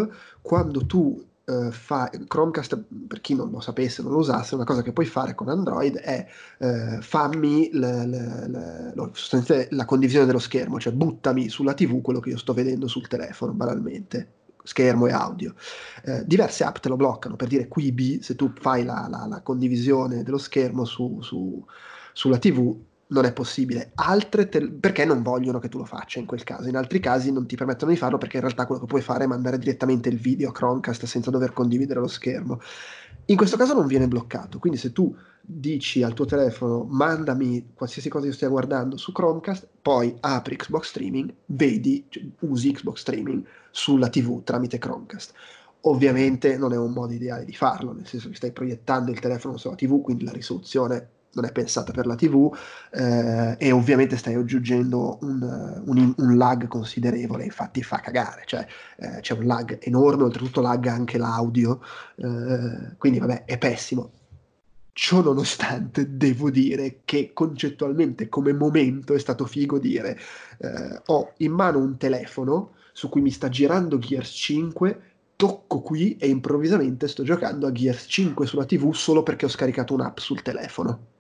[0.42, 4.82] quando tu Uh, fa, Chromecast, per chi non lo sapesse, non lo usasse, una cosa
[4.82, 6.26] che puoi fare con Android è
[6.60, 12.30] uh, fammi le, le, le, la condivisione dello schermo, cioè buttami sulla TV quello che
[12.30, 15.54] io sto vedendo sul telefono, banalmente schermo e audio.
[16.04, 19.42] Eh, diverse app te lo bloccano, per dire Quibi, se tu fai la, la, la
[19.42, 21.64] condivisione dello schermo su, su,
[22.14, 22.76] sulla TV,
[23.13, 23.91] non è possibile.
[23.95, 26.67] Altre te, perché non vogliono che tu lo faccia in quel caso.
[26.67, 29.23] In altri casi non ti permettono di farlo perché in realtà quello che puoi fare
[29.23, 32.60] è mandare direttamente il video a Chromecast senza dover condividere lo schermo.
[33.28, 38.10] In questo caso non viene bloccato, quindi se tu dici al tuo telefono mandami qualsiasi
[38.10, 43.45] cosa io stia guardando su Chromecast, poi apri Xbox Streaming, vedi, cioè, usi Xbox Streaming
[43.71, 45.34] sulla TV tramite Chromecast.
[45.86, 49.58] Ovviamente non è un modo ideale di farlo, nel senso che stai proiettando il telefono
[49.58, 52.56] sulla TV, quindi la risoluzione non è pensata per la TV
[52.91, 58.65] eh, e ovviamente stai aggiungendo un, un, un, lag considerevole, infatti fa cagare, cioè
[58.98, 61.82] eh, c'è un lag enorme, oltretutto lag anche l'audio,
[62.15, 64.12] eh, quindi vabbè è pessimo.
[64.96, 70.19] Ciò nonostante devo dire che concettualmente come momento è stato figo dire
[70.60, 75.02] eh, ho in mano un telefono su cui mi sta girando Gears 5
[75.36, 79.93] tocco qui e improvvisamente sto giocando a Gears 5 sulla TV solo perché ho scaricato
[79.93, 81.12] un'app sul telefono.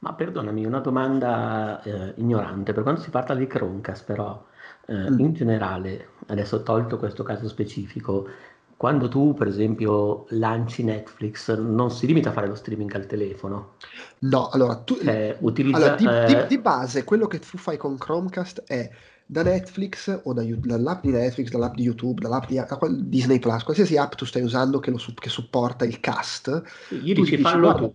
[0.00, 2.72] Ma perdonami, una domanda eh, ignorante.
[2.72, 4.44] Per quando si parla di Chromecast, però,
[4.86, 5.18] eh, mm.
[5.18, 8.28] in generale, adesso tolto questo caso specifico,
[8.76, 13.74] quando tu, per esempio, lanci Netflix, non si limita a fare lo streaming al telefono.
[14.20, 16.42] No, allora, tu, cioè, utilizza, allora, di, eh...
[16.42, 18.88] di, di, base quello che tu fai con Chromecast è
[19.26, 22.62] da Netflix o da, dall'app di Netflix, dall'app di YouTube, dall'app di
[23.08, 26.62] Disney Plus, qualsiasi app tu stai usando che, lo, che supporta il cast.
[26.88, 27.94] Gli dici, dici fallo tu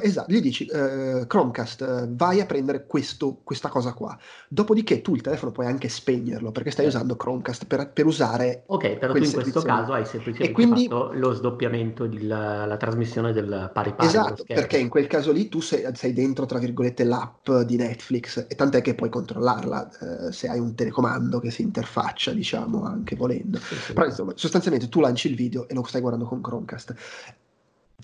[0.00, 4.16] Esatto, gli dici uh, Chromecast, uh, vai a prendere questo, questa cosa qua.
[4.48, 8.62] Dopodiché tu il telefono puoi anche spegnerlo perché stai usando Chromecast per, per usare.
[8.66, 13.70] Ok, però tu in questo caso hai semplicemente quindi, fatto lo sdoppiamento della trasmissione del
[13.72, 14.08] pari pari.
[14.08, 18.46] Esatto, perché in quel caso lì tu sei, sei, dentro, tra virgolette, l'app di Netflix
[18.48, 23.14] e tant'è che puoi controllarla uh, se hai un telecomando che si interfaccia, diciamo, anche
[23.14, 23.58] volendo.
[23.58, 23.92] Sì, sì.
[23.92, 26.94] Però insomma, sostanzialmente tu lanci il video e lo stai guardando con Chromecast.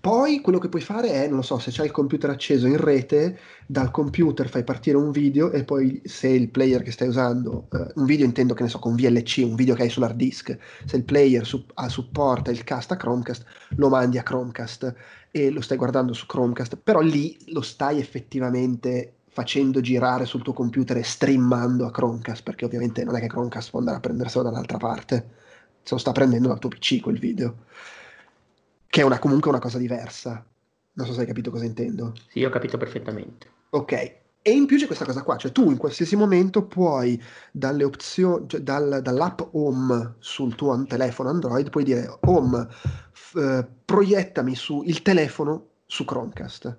[0.03, 2.77] Poi quello che puoi fare è, non lo so, se c'hai il computer acceso in
[2.77, 3.39] rete,
[3.69, 8.01] dal computer fai partire un video e poi se il player che stai usando, uh,
[8.01, 10.97] un video intendo che ne so, con VLC, un video che hai sull'hard disk, se
[10.97, 13.45] il player su- a, supporta il cast a Chromecast,
[13.77, 14.93] lo mandi a Chromecast
[15.31, 20.53] e lo stai guardando su Chromecast, però lì lo stai effettivamente facendo girare sul tuo
[20.53, 24.43] computer e streamando a Chromecast, perché ovviamente non è che Chromecast può andare a prenderselo
[24.43, 25.29] dall'altra parte,
[25.81, 27.55] se lo sta prendendo dal tuo PC quel video,
[28.93, 30.45] che è una, comunque una cosa diversa.
[30.93, 32.13] Non so se hai capito cosa intendo.
[32.29, 33.51] Sì, ho capito perfettamente.
[33.71, 33.93] Ok,
[34.43, 37.19] e in più c'è questa cosa qua, cioè tu in qualsiasi momento puoi
[37.51, 42.69] dalle opzioni, cioè dal, dall'app Home sul tuo telefono Android, puoi dire Home,
[43.13, 46.77] f- eh, proiettami su il telefono su Chromecast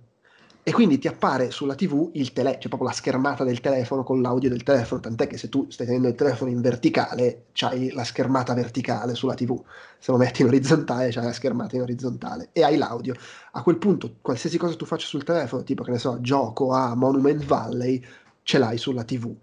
[0.66, 4.22] e quindi ti appare sulla TV il telefono, cioè proprio la schermata del telefono con
[4.22, 8.06] l'audio del telefono, tant'è che se tu stai tenendo il telefono in verticale, c'hai la
[8.06, 9.62] schermata verticale sulla TV,
[10.00, 13.14] se lo metti in orizzontale c'hai la schermata in orizzontale e hai l'audio.
[13.52, 16.96] A quel punto, qualsiasi cosa tu faccia sul telefono, tipo che ne so, gioco a
[16.96, 18.02] Monument Valley,
[18.44, 19.36] ce l'hai sulla TV,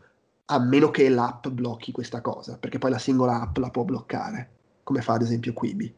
[0.46, 4.48] a meno che l'app blocchi questa cosa, perché poi la singola app la può bloccare,
[4.82, 5.94] come fa ad esempio Quibi.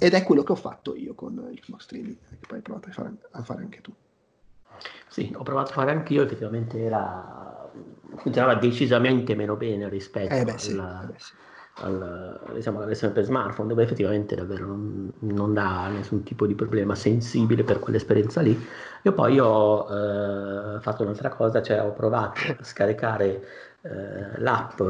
[0.00, 2.60] Ed è quello che ho fatto io con il Xbox Streaming, che poi
[2.90, 3.94] fare, a fare anche tu.
[5.08, 7.70] Sì, ho provato a fare anch'io, effettivamente era...
[8.16, 11.34] funzionava decisamente meno bene rispetto Eh beh sì, alla, eh beh, sì.
[11.74, 16.54] al- diciamo, alla versione per smartphone, dove effettivamente davvero non, non dà nessun tipo di
[16.54, 18.60] problema sensibile per quell'esperienza lì.
[19.02, 23.44] E poi ho eh, fatto un'altra cosa, cioè ho provato a scaricare
[23.82, 24.80] eh, l'app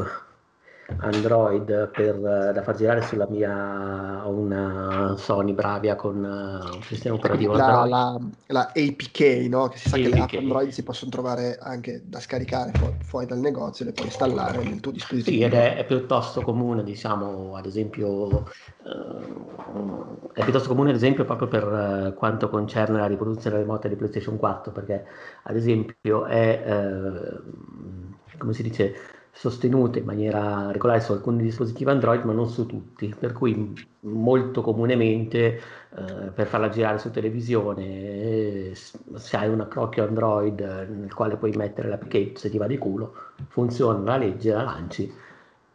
[0.97, 7.15] Android per, eh, da far girare sulla mia una Sony Bravia con eh, un sistema
[7.15, 7.85] operativo La, Android.
[7.85, 9.67] la- la APK, no?
[9.67, 10.37] Che si sa che le app APK.
[10.37, 14.63] Android si possono trovare anche da scaricare fu- fuori dal negozio e le puoi installare
[14.63, 15.37] nel tuo dispositivo.
[15.37, 21.25] Sì, ed è, è piuttosto comune, diciamo, ad esempio, eh, è piuttosto comune, ad esempio,
[21.25, 21.63] proprio per
[22.11, 25.05] eh, quanto concerne la riproduzione remota di PlayStation 4, perché,
[25.43, 28.93] ad esempio, è, eh, come si dice,
[29.35, 34.61] sostenuta in maniera regolare su alcuni dispositivi Android, ma non su tutti, per cui molto
[34.61, 35.59] comunemente
[35.95, 41.35] eh, per farla girare su televisione, eh, se hai un accrocchio Android eh, nel quale
[41.35, 43.13] puoi mettere l'application se ti va di culo,
[43.49, 45.13] funziona, la legge, la lanci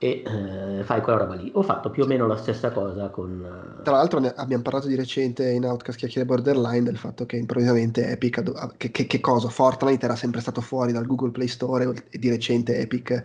[0.02, 1.50] e eh, fai quella roba lì.
[1.54, 3.76] Ho fatto più o meno la stessa cosa con...
[3.78, 7.36] eh, Tra l'altro ne abbiamo parlato di recente in Outcast Chiacchiere Borderline del fatto che
[7.36, 8.42] improvvisamente Epic,
[8.78, 9.50] che, che- che cosa?
[9.50, 13.22] Fortnite era sempre stato fuori dal Google Play Store e di recente Epic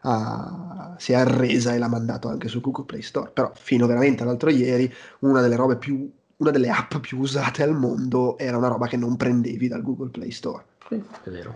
[0.00, 3.30] ha- si è arresa e l'ha mandato anche su Google Play Store.
[3.32, 7.72] Però fino veramente all'altro ieri una delle robe più, una delle app più usate al
[7.72, 10.64] mondo era una roba che non prendevi dal Google Play Store.
[10.88, 11.54] Sì, è vero,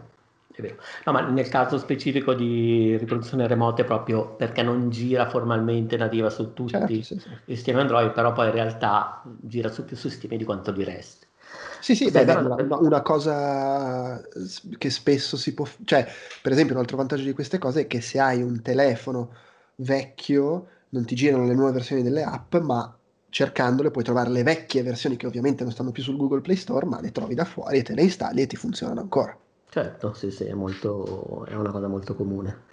[0.52, 0.76] è vero.
[1.06, 6.28] No, ma nel caso specifico di riproduzione remota è proprio perché non gira formalmente nativa
[6.30, 7.28] su tutti Certo, sì, sì.
[7.46, 11.26] i sistemi Android, però poi in realtà gira su più sistemi di quanto di resti.
[11.78, 15.66] Sì, sì, beh, una, una- cosa s- che spesso si può...
[15.84, 16.06] Cioè,
[16.42, 19.34] per esempio, un altro vantaggio di queste cose è che se hai un telefono
[19.76, 22.94] vecchio non ti girano le nuove versioni delle app, ma
[23.30, 26.84] cercandole puoi trovare le vecchie versioni che ovviamente non stanno più sul Google Play Store,
[26.86, 29.36] ma le trovi da fuori e te le installi e ti funzionano ancora.
[29.72, 32.64] Certo, sì, sì, è molto, è una cosa molto comune.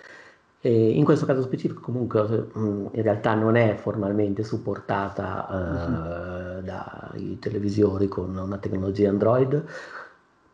[0.59, 7.37] E in questo caso specifico comunque mh, in realtà non è formalmente supportata eh, dai
[7.39, 9.63] televisori con una tecnologia Android,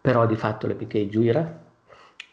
[0.01, 1.62] però di fatto l'APK gira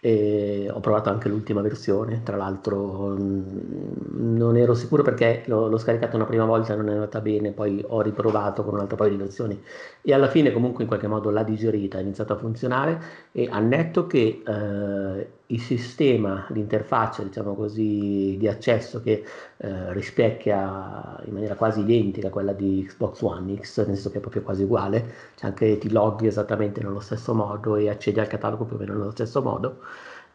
[0.01, 5.79] e ho provato anche l'ultima versione, tra l'altro mh, non ero sicuro perché l'ho, l'ho
[5.79, 9.11] scaricato una prima volta, non è andata bene, poi ho riprovato con un altro paio
[9.11, 9.63] di versioni.
[10.03, 13.01] E alla fine comunque in qualche modo l'ha digerita, ha iniziato a funzionare.
[13.33, 19.25] E annetto che eh, il sistema, l'interfaccia diciamo così di accesso che
[19.57, 24.19] eh, rispecchia in maniera quasi identica a quella di Xbox One X, nel senso che
[24.19, 28.27] è proprio quasi uguale, c'è anche ti loghi esattamente nello stesso modo e accedi al
[28.29, 29.81] catalogo più o meno nello stesso modo,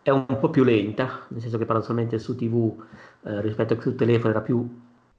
[0.02, 2.74] è un po' più lenta, nel senso che paradossalmente su TV
[3.24, 4.68] eh, rispetto a sul telefono era più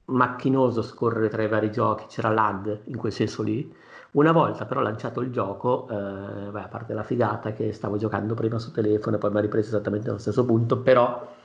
[0.05, 3.73] macchinoso scorrere tra i vari giochi, c'era lag in quel senso lì.
[4.11, 8.33] Una volta però lanciato il gioco, eh, beh, a parte la figata che stavo giocando
[8.33, 11.35] prima su telefono e poi mi ha ripreso esattamente allo stesso punto, però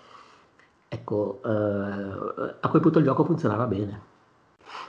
[0.88, 4.10] ecco, eh, a quel punto il gioco funzionava bene.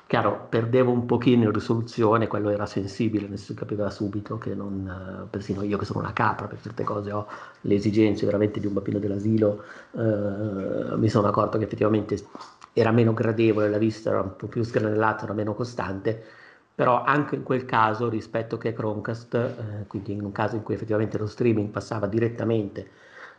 [0.07, 5.27] Chiaro, perdevo un pochino in risoluzione, quello era sensibile, che capiva subito che non, eh,
[5.29, 7.27] persino io che sono una capra per certe cose ho
[7.61, 12.17] le esigenze veramente di un bambino dell'asilo, eh, mi sono accorto che effettivamente
[12.73, 16.23] era meno gradevole, la vista era un po' più sgranellata, era meno costante,
[16.75, 20.73] però anche in quel caso rispetto che Chromecast, eh, quindi in un caso in cui
[20.73, 22.87] effettivamente lo streaming passava direttamente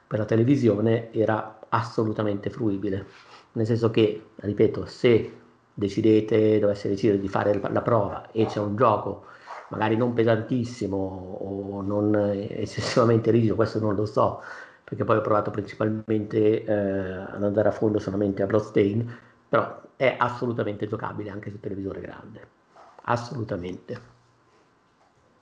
[0.06, 3.06] per la televisione, era assolutamente fruibile,
[3.52, 5.32] nel senso che, ripeto, se
[5.74, 9.26] decidete, dovesse decidere di fare la prova e c'è un gioco
[9.68, 14.42] magari non pesantissimo o non eccessivamente rigido, questo non lo so,
[14.84, 20.14] perché poi ho provato principalmente eh, ad andare a fondo solamente a Bloodstain, però è
[20.18, 22.40] assolutamente giocabile anche su televisore grande,
[23.04, 24.12] assolutamente.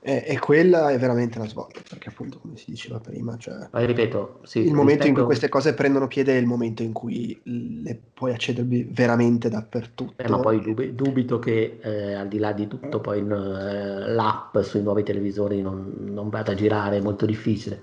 [0.05, 3.85] E, e, quella è veramente la svolta, perché appunto, come si diceva prima, cioè, Ma
[3.85, 5.07] ripeto, sì, il momento rispetto...
[5.07, 9.49] in cui queste cose prendono piede è il momento in cui le puoi accedervi veramente
[9.49, 10.21] dappertutto.
[10.21, 14.59] Eh, ma poi dub- dubito che eh, al di là di tutto poi eh, l'app
[14.63, 17.83] sui nuovi televisori non, non vada a girare, è molto difficile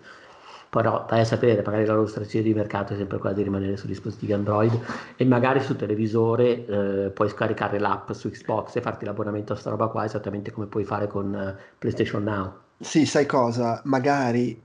[0.69, 3.75] però vai a sapere, magari la loro strategia di mercato è sempre quella di rimanere
[3.75, 4.79] su dispositivi Android
[5.15, 9.71] e magari su televisore eh, puoi scaricare l'app su Xbox e farti l'abbonamento a sta
[9.71, 12.53] roba qua esattamente come puoi fare con uh, PlayStation Now.
[12.79, 13.81] Sì, sai cosa?
[13.85, 14.61] Magari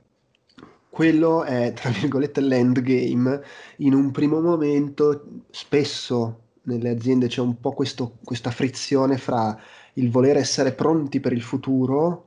[0.90, 3.42] quello è, tra virgolette, l'endgame.
[3.78, 9.58] In un primo momento, spesso nelle aziende c'è un po' questo, questa frizione fra
[9.94, 12.26] il voler essere pronti per il futuro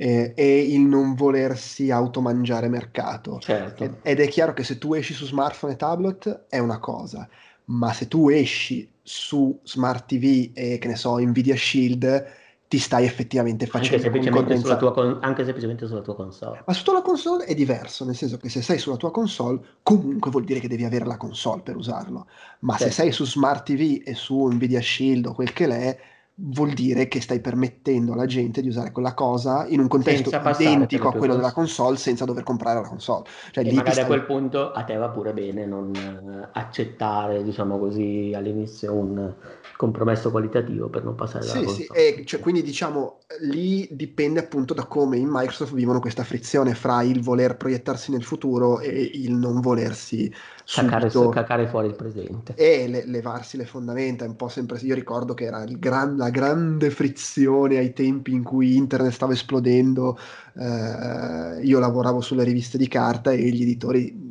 [0.00, 3.40] eh, e il non volersi automangiare mercato.
[3.40, 3.98] Certo.
[4.02, 7.28] Ed è chiaro che se tu esci su smartphone e tablet è una cosa,
[7.66, 12.26] ma se tu esci su smart TV e che ne so, Nvidia Shield,
[12.68, 16.62] ti stai effettivamente facendo anche semplicemente, sulla tua con- anche semplicemente sulla tua console.
[16.64, 20.30] Ma sotto la console è diverso, nel senso che se sei sulla tua console, comunque
[20.30, 22.26] vuol dire che devi avere la console per usarlo.
[22.60, 22.92] Ma certo.
[22.92, 25.98] se sei su smart TV e su Nvidia Shield o quel che l'è,
[26.40, 31.08] vuol dire che stai permettendo alla gente di usare quella cosa in un contesto identico
[31.08, 33.24] a quello della console senza dover comprare la console.
[33.50, 34.04] Cioè, e magari stai...
[34.04, 39.34] a quel punto a te va pure bene non eh, accettare, diciamo così, all'inizio un
[39.76, 44.84] compromesso qualitativo per non passare sì, Sì, e cioè, quindi diciamo lì dipende appunto da
[44.84, 49.60] come in Microsoft vivono questa frizione fra il voler proiettarsi nel futuro e il non
[49.60, 50.32] volersi
[50.70, 51.30] cacare, subito...
[51.30, 52.54] cacare fuori il presente.
[52.54, 56.90] E le, levarsi le fondamenta un po' sempre io ricordo che era gran, la grande
[56.90, 60.18] frizione ai tempi in cui internet stava esplodendo
[60.54, 64.27] eh, io lavoravo sulle riviste di carta e gli editori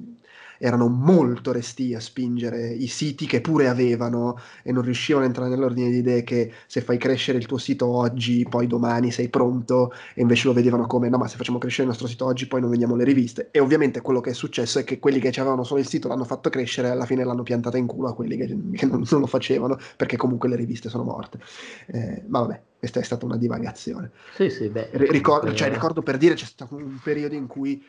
[0.58, 5.49] erano molto resti a spingere i siti che pure avevano e non riuscivano a entrare
[5.49, 9.91] nell'ordine di idee che se fai crescere il tuo sito oggi, poi domani sei pronto
[10.14, 12.62] e invece lo vedevano come no ma se facciamo crescere il nostro sito oggi poi
[12.62, 13.49] non vendiamo le riviste.
[13.51, 16.26] E ovviamente quello che è successo è che quelli che avevano solo il sito l'hanno
[16.26, 19.20] fatto crescere e alla fine l'hanno piantata in culo a quelli che, che non, non,
[19.20, 21.39] lo facevano perché comunque le riviste sono morte.
[21.88, 24.12] Eh, ma vabbè questa è stata una divagazione.
[24.36, 27.84] Sì sì beh ricordo, cioè, ricordo per dire c'è stato un periodo in cui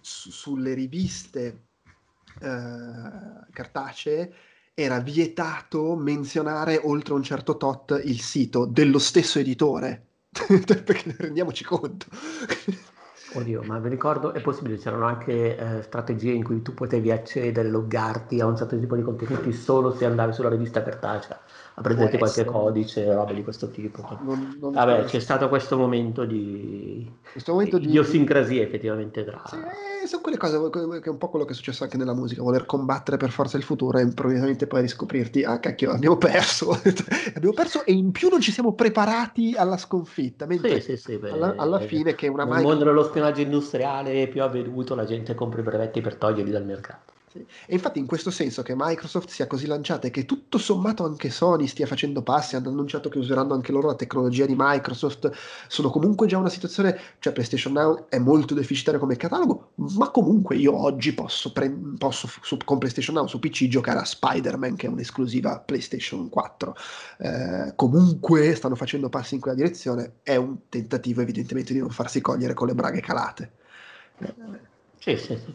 [0.00, 1.62] su, sulle riviste
[2.40, 4.32] eh, cartacee
[4.74, 10.06] era vietato menzionare oltre un certo tot il sito dello stesso editore.
[10.34, 12.06] Perché rendiamoci conto.
[13.34, 17.68] Oddio, ma vi ricordo, è possibile, c'erano anche eh, strategie in cui tu potevi accedere,
[17.68, 21.40] loggarti a un certo tipo di contenuti solo se andavi sulla rivista cartacea
[21.76, 24.18] a prenderti qualche codice, robe di questo tipo.
[24.22, 29.42] Non, non Vabbè, c'è stato questo momento di, questo momento di idiosincrasia effettivamente tra...
[29.44, 32.14] Sì, eh, sono quelle cose che è un po' quello che è successo anche nella
[32.14, 36.70] musica, voler combattere per forza il futuro e improvvisamente poi riscoprirti, ah cacchio, abbiamo perso,
[37.34, 41.16] abbiamo perso e in più non ci siamo preparati alla sconfitta, mentre sì, sì, sì,
[41.16, 42.58] beh, alla, alla, fine che una mai...
[42.58, 46.64] Nel mondo dello spionaggio industriale più avvenuto la gente compra i brevetti per toglierli dal
[46.64, 47.13] mercato.
[47.36, 51.30] E infatti in questo senso che Microsoft sia così lanciata e che tutto sommato anche
[51.30, 55.32] Sony stia facendo passi, hanno annunciato che useranno anche loro la tecnologia di Microsoft,
[55.66, 60.54] sono comunque già una situazione, cioè PlayStation Now è molto deficitario come catalogo, ma comunque
[60.56, 64.86] io oggi posso, pre- posso su, con PlayStation Now su PC giocare a Spider-Man che
[64.86, 66.76] è un'esclusiva PlayStation 4.
[67.18, 72.20] Eh, comunque stanno facendo passi in quella direzione, è un tentativo evidentemente di non farsi
[72.20, 73.52] cogliere con le braghe calate.
[75.00, 75.54] Sì, sì, sì.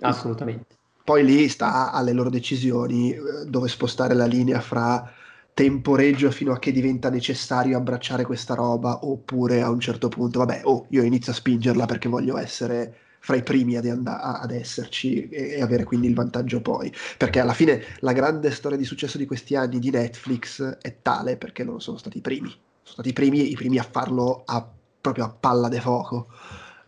[0.00, 0.75] Assolutamente.
[1.06, 5.08] Poi lì sta alle loro decisioni eh, dove spostare la linea fra
[5.54, 10.62] temporeggio fino a che diventa necessario abbracciare questa roba oppure a un certo punto, vabbè,
[10.64, 15.28] oh, io inizio a spingerla perché voglio essere fra i primi ad, and- ad esserci
[15.28, 16.92] e-, e avere quindi il vantaggio poi.
[17.16, 21.36] Perché alla fine la grande storia di successo di questi anni di Netflix è tale
[21.36, 24.68] perché loro sono stati i primi, sono stati i primi, i primi a farlo a,
[25.00, 26.26] proprio a palla de fuoco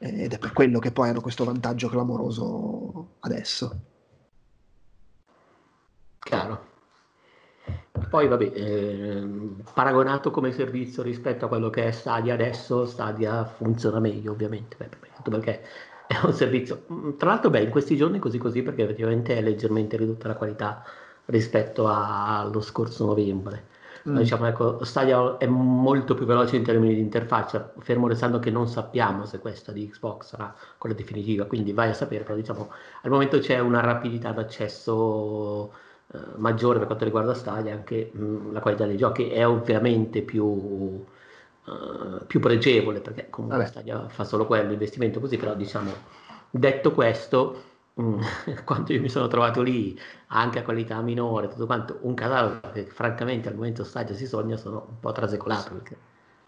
[0.00, 3.82] ed è per quello che poi hanno questo vantaggio clamoroso adesso.
[6.28, 6.66] Chiaro.
[8.10, 9.28] Poi vabbè, eh,
[9.72, 15.30] paragonato come servizio rispetto a quello che è Stadia adesso, Stadia funziona meglio ovviamente, beh,
[15.30, 15.62] perché
[16.06, 19.40] è un servizio, mm, tra l'altro beh, in questi giorni così così perché effettivamente è
[19.40, 20.84] leggermente ridotta la qualità
[21.26, 23.68] rispetto a, allo scorso novembre.
[24.06, 24.16] Mm.
[24.18, 28.68] Diciamo, ecco, Stadia è molto più veloce in termini di interfaccia, fermo restando che non
[28.68, 32.70] sappiamo se questa di Xbox sarà quella definitiva, quindi vai a sapere, però diciamo,
[33.02, 35.72] al momento c'è una rapidità d'accesso
[36.12, 40.22] eh, maggiore per quanto riguarda Stadia, anche mh, mm, la qualità dei giochi è ovviamente
[40.22, 41.06] più, uh,
[42.26, 43.70] più pregevole, perché comunque Vabbè.
[43.70, 45.92] Stadia fa solo quello, investimento così, però diciamo,
[46.50, 47.62] detto questo,
[47.94, 48.20] mh, mm,
[48.64, 49.98] quando io mi sono trovato lì,
[50.28, 54.56] anche a qualità minore, tutto quanto, un catalogo che francamente al momento Stadia si sogna,
[54.56, 55.74] sono un po' trasecolato.
[55.74, 55.96] Perché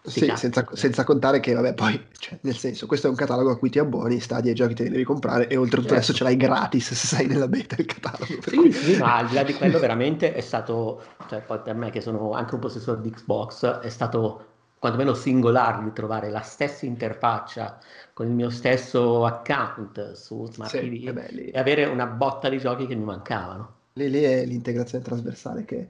[0.03, 3.57] Sì, senza, senza contare che, vabbè, poi, cioè, nel senso, questo è un catalogo a
[3.57, 5.93] cui ti abboni, stadi e giochi te li devi comprare e oltretutto Certo.
[5.93, 8.41] adesso ce l'hai gratis se sei nella beta il catalogo.
[8.41, 11.75] Sì, cui- sì, ma al di là di quello veramente è stato, cioè poi per
[11.75, 14.45] me che sono anche un possessore di Xbox, è stato
[14.79, 17.77] quantomeno singolare di trovare la stessa interfaccia
[18.13, 22.87] con il mio stesso account su Smart Sì, TV e avere una botta di giochi
[22.87, 23.75] che mi mancavano.
[23.93, 25.89] Lì, lì è l'integrazione trasversale che,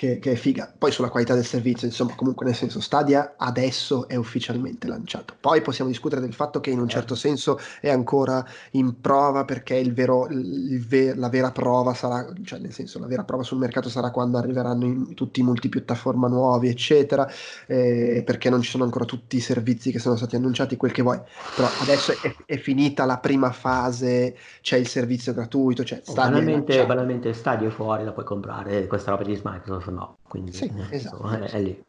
[0.00, 0.72] che- che è figa.
[0.78, 5.34] Poi sulla qualità del servizio, insomma, comunque nel senso Stadia adesso è ufficialmente lanciato.
[5.38, 8.42] Poi possiamo discutere del fatto che in un certo senso è ancora
[8.72, 13.06] in prova perché il vero, il ve- la vera prova sarà, cioè nel senso la
[13.08, 17.28] vera prova sul mercato sarà quando arriveranno in- tutti i multipiattaforma nuovi, eccetera,
[17.66, 21.02] eh, perché non ci sono ancora tutti i servizi che sono stati annunciati, quel che
[21.02, 21.20] vuoi.
[21.52, 26.30] Però adesso è, è finita la prima fase, c'è il servizio gratuito, cioè Stadia è
[26.30, 30.64] banalmente, banalmente Stadio è fuori, la puoi comprare, questa roba di Microsoft no, quindi Sì,
[30.66, 31.16] eh, esatto.
[31.16, 31.82] insomma, è, è lì.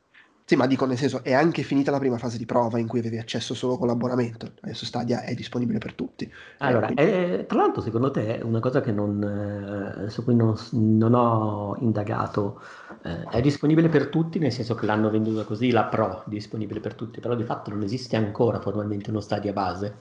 [0.45, 2.99] Sì, ma dico nel senso, è anche finita la prima fase di prova in cui
[2.99, 4.53] avevi accesso solo con l'abbonamento.
[4.61, 6.31] Adesso Stadia è disponibile per tutti.
[6.63, 10.35] Allora, Eh, quindi- eh, tra l'altro secondo te una cosa che non, eh, su cui
[10.35, 12.61] non, non ho indagato,
[13.03, 16.93] eh, è disponibile per tutti, nel senso che l'hanno venduta così, la Pro disponibile per
[16.93, 19.97] tutti, però di fatto non esiste ancora formalmente uno Stadia base.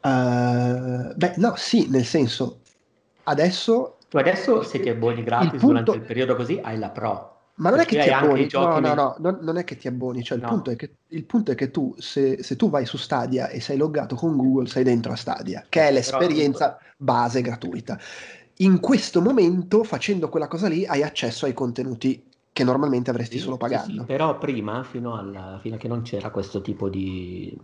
[0.00, 2.62] eh, beh, no, sì, nel senso,
[3.24, 3.98] adesso...
[4.14, 7.32] Tu adesso se ti abboni gratis punto- durante il periodo così hai la Pro.
[7.56, 9.88] Ma non è Perché che ti abboni, no, no, no, non, non è che ti
[9.88, 10.50] abboni, cioè il, No.
[10.50, 13.60] punto è che, il punto è che tu, se, se tu vai su Stadia e
[13.60, 17.98] sei loggato con Google, sei dentro a Stadia, che è l'esperienza base gratuita.
[18.58, 23.42] In questo momento, facendo quella cosa lì, hai accesso ai contenuti che normalmente avresti Sì,
[23.42, 24.00] solo sì, pagando.
[24.02, 27.56] sì, però prima, fino, alla- fino a che non c'era questo tipo di,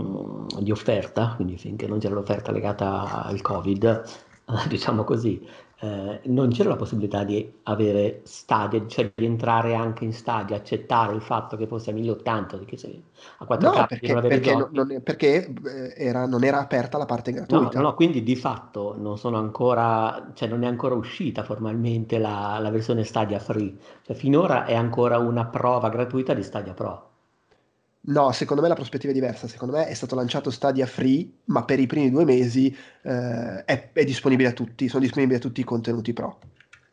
[0.00, 4.02] mm, di offerta, quindi finché non c'era l'offerta legata al Covid,
[4.68, 5.44] diciamo così,
[5.82, 11.14] eh, non c'era la possibilità di avere Stadia, cioè di entrare anche in Stadia, accettare
[11.14, 13.02] il fatto che fosse a 1080, di che se
[13.38, 17.32] a 4K No, perché, perché, non- non- perché, eh, era, non era aperta la parte
[17.32, 17.78] gratuita.
[17.78, 22.58] no, no, quindi di fatto non sono ancora, cioè non è ancora uscita formalmente la,
[22.58, 27.10] la versione Stadia Free, cioè finora è ancora una prova gratuita di Stadia Pro.
[28.04, 29.46] No, secondo me la prospettiva è diversa.
[29.46, 33.90] Secondo me è stato lanciato Stadia Free, ma per i primi due mesi eh, è,
[33.92, 36.38] è disponibile a tutti, sono disponibili a tutti i contenuti pro.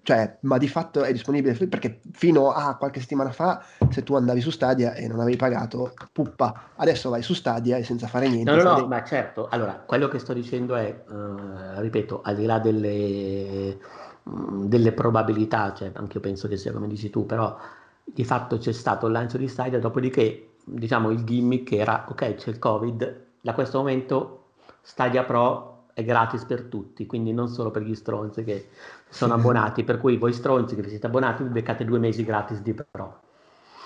[0.01, 4.15] Cioè, ma di fatto è disponibile free perché fino a qualche settimana fa, se tu
[4.15, 8.27] andavi su Stadia e non avevi pagato, puppa, adesso vai su Stadia e senza fare
[8.27, 8.49] niente.
[8.49, 12.45] No, no, no, ma certo, allora, quello che sto dicendo è, eh, ripeto, al di
[12.45, 13.77] là delle,
[14.23, 17.55] mh, delle probabilità, cioè anche io penso che sia come dici tu, però
[18.03, 22.49] di fatto c'è stato il lancio di Stadia, dopodiché, diciamo, il gimmick era, ok, c'è
[22.49, 24.51] il Covid, da questo momento
[24.81, 28.69] Stadia Pro è gratis per tutti, quindi non solo per gli stronzi che
[29.09, 32.61] sono abbonati, per cui voi stronzi che vi siete abbonati vi beccate due mesi gratis
[32.61, 33.19] di Pro.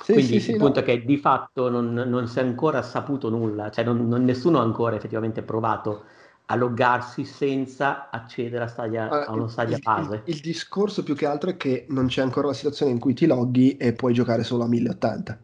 [0.03, 0.63] Sì, Quindi sì, sì, il no.
[0.65, 4.23] punto è che di fatto non, non si è ancora saputo nulla, cioè non, non-
[4.25, 6.03] nessuno ha ancora effettivamente provato
[6.47, 10.15] a loggarsi senza accedere a, Stadia- Allora, a uno Stadia il, base.
[10.25, 13.13] il- il discorso più che altro è che non c'è ancora la situazione in cui
[13.13, 15.39] ti loghi e puoi giocare solo a 1080.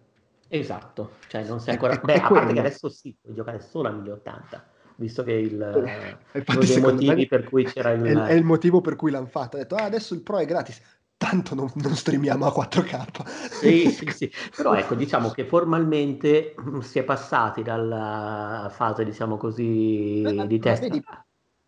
[0.49, 1.93] Esatto, cioè non è È- ancora...
[1.93, 2.53] è- Beh, è a parte quello.
[2.53, 6.81] che adesso sì, puoi giocare solo a 1080, visto che il, Eh, uno infatti dei
[6.81, 8.01] motivi per cui c'era il...
[8.03, 9.55] È, è il motivo per cui l'hanno fatto.
[9.57, 10.81] Ha detto, ah, adesso il Pro è gratis.
[11.17, 13.05] Tanto non, non streamiamo a 4K.
[13.51, 19.35] Sì, sì, sì, però ecco, diciamo che formalmente mm, si è passati dalla fase, diciamo
[19.37, 20.81] così, Ma- di test.
[20.81, 21.03] vedi,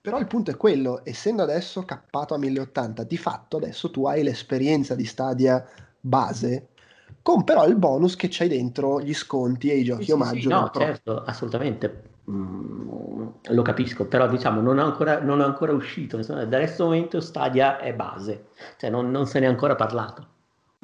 [0.01, 4.23] Però il punto è quello, essendo adesso cappato a 1080, di fatto adesso tu hai
[4.23, 5.65] l'esperienza di Stadia
[5.99, 6.69] base,
[7.21, 10.47] con però il bonus che c'hai dentro gli sconti e i giochi sì, omaggio sì,
[10.47, 10.81] no, Pro.
[10.81, 16.45] certo, assolutamente, Mm, lo capisco, però diciamo non è ancora, non è ancora uscito, insomma,
[16.45, 18.45] da questo momento Stadia è base,
[18.77, 20.27] cioè non, non se ne è ancora parlato.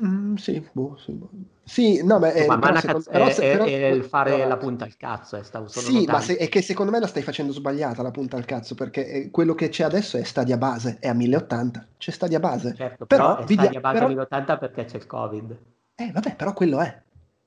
[0.04, 1.30] Mm, sì, boh, sì, boh.
[1.64, 4.58] Sì, no, ma, eh, ma, ma secondo- è, se- però- è il fare però- la
[4.58, 6.22] punta al cazzo, eh, stavo solo Sì, ma notando.
[6.24, 9.30] se- è che secondo me la stai facendo sbagliata la punta al cazzo, perché eh,
[9.32, 12.74] quello che c'è adesso è Stadia base, è a 1080, c'è Stadia base.
[12.76, 15.58] Certo, però però, è vedi- Stadia base però- a 1080 perché c'è il Covid.
[16.00, 17.02] Eh, vabbè, però quello è.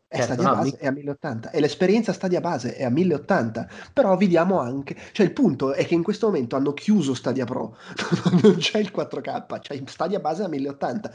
[0.09, 2.91] È Certo, Stadia no, base mi- è a 1080 e l'esperienza Stadia base è a
[2.91, 3.69] 1080.
[3.93, 7.77] Però vediamo anche, cioè il punto è che in questo momento hanno chiuso Stadia Pro,
[8.43, 11.13] non c'è il 4K, c'è Stadia base a 1080.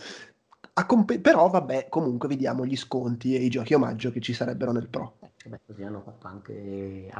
[0.78, 4.72] A compe- però vabbè, comunque vediamo gli sconti e i giochi omaggio che ci sarebbero
[4.72, 5.18] nel Pro.
[5.20, 7.12] Eh, beh, così hanno fatto anche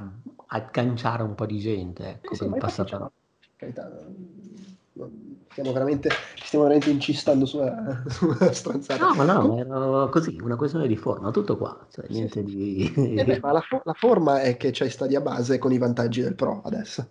[0.48, 3.00] agganciare un po' di gente, ecco, Sì, sì, per cioè,
[3.58, 3.92] carità,
[5.52, 9.06] stiamo veramente, ci stiamo veramente incistando sulla, sulla stronzata.
[9.08, 12.56] No, ma no, era così, una questione di forma, tutto qua, cioè Sì, niente sì.
[12.56, 12.94] di...
[13.18, 16.22] Eh beh, ma la, fo- la forma è che c'è Stadia base con i vantaggi
[16.22, 17.08] del Pro adesso.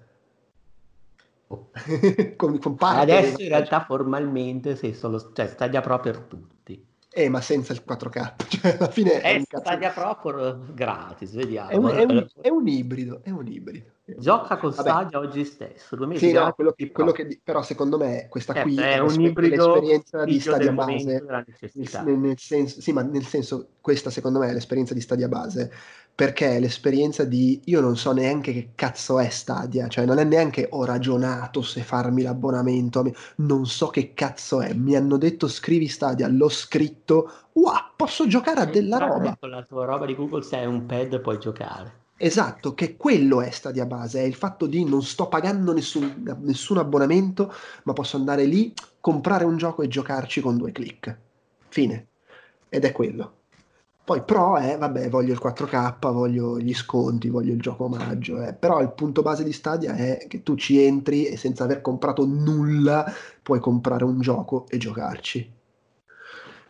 [1.49, 1.70] Oh.
[2.37, 6.82] con, con Adesso in realtà formalmente sei solo, cioè Stadia Pro per tutti.
[7.16, 11.32] Eh, ma senza il 4K, cioè alla fine è, È cazzo- Stadia Pro for gratis,
[11.35, 11.70] vediamo.
[11.70, 13.93] è un, è un- è un ibrido, è un ibrido.
[14.07, 14.82] Gioca con Vabbè.
[14.90, 15.96] Stadia oggi stesso.
[15.96, 19.07] due mesi Sì, no, quello, quello che però secondo me questa Certo, qui è un
[19.07, 21.26] l'esperienza ibrido l'esperienza di Stadia base
[22.02, 25.72] nel, nel- senso, sì, ma nel senso, questa secondo me è l'esperienza di Stadia base,
[26.14, 30.24] perché è l'esperienza di io non so neanche che cazzo è Stadia, cioè non è
[30.24, 35.88] neanche ho ragionato se farmi l'abbonamento, non so che cazzo è, mi hanno detto scrivi
[35.88, 39.36] Stadia, l'ho scritto, wow, posso giocare a della Entrare roba.
[39.40, 42.02] Con la tua roba di Google, se hai un pad puoi giocare.
[42.16, 46.78] Esatto, che quello è Stadia Base, è il fatto di non sto pagando nessun, nessun
[46.78, 47.52] abbonamento,
[47.84, 51.16] ma posso andare lì, comprare un gioco e giocarci con due clic.
[51.68, 52.06] Fine.
[52.68, 53.32] Ed è quello.
[54.04, 58.52] Poi Pro è, vabbè, voglio il 4K, voglio gli sconti, voglio il gioco omaggio, eh.
[58.52, 62.26] però il punto base di Stadia è che tu ci entri e senza aver comprato
[62.26, 63.10] nulla
[63.42, 65.52] puoi comprare un gioco e giocarci.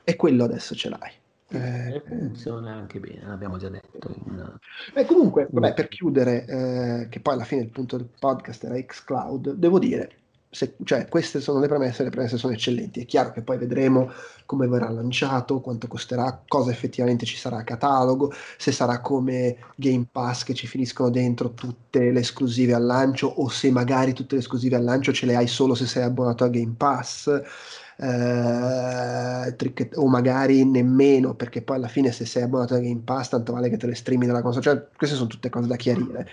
[0.05, 1.11] E quello adesso ce l'hai.
[1.57, 4.09] E Eh, funziona anche bene, l'abbiamo già detto.
[4.27, 4.59] in-
[4.93, 8.75] Beh, comunque, vabbè, per chiudere, eh, che poi alla fine il punto del podcast era
[8.81, 10.11] xCloud, devo dire,
[10.51, 13.01] se- cioè, queste sono le premesse, le premesse sono eccellenti.
[13.01, 14.11] È chiaro che poi vedremo
[14.47, 20.07] come verrà lanciato, quanto costerà, cosa effettivamente ci sarà a catalogo, se sarà come Game
[20.11, 24.41] Pass che ci finiscono dentro tutte le esclusive al lancio o se magari tutte le
[24.43, 27.43] esclusive al lancio ce le hai solo se sei abbonato a Game Pass.
[27.97, 33.29] Eh, trick- o magari nemmeno perché poi alla fine se sei abbonato a Game Pass
[33.29, 34.65] tanto vale che te le streami dalla console.
[34.65, 36.29] Cioè queste sono tutte cose da chiarire.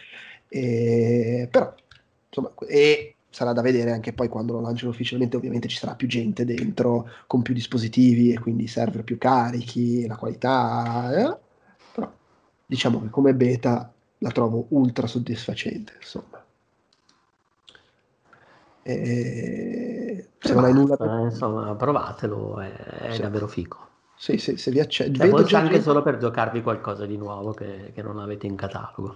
[0.47, 1.73] E- però
[2.27, 6.07] insomma e sarà da vedere anche poi quando lo lanciano ufficialmente ovviamente ci sarà più
[6.07, 11.37] gente dentro con più dispositivi e quindi server più carichi la qualità eh?
[11.93, 12.11] però
[12.65, 16.43] diciamo che come beta la trovo ultra soddisfacente insomma.
[18.83, 19.90] E
[20.41, 23.21] se non hai nulla Basta, eh, insomma, provatelo, è, è Sì.
[23.21, 23.77] davvero figo.
[24.15, 25.17] Sì, sì, se vi accende.
[25.17, 28.47] Cioè, Vedo già anche gente- solo per giocarvi qualcosa di nuovo che, che non avete
[28.47, 29.15] in catalogo.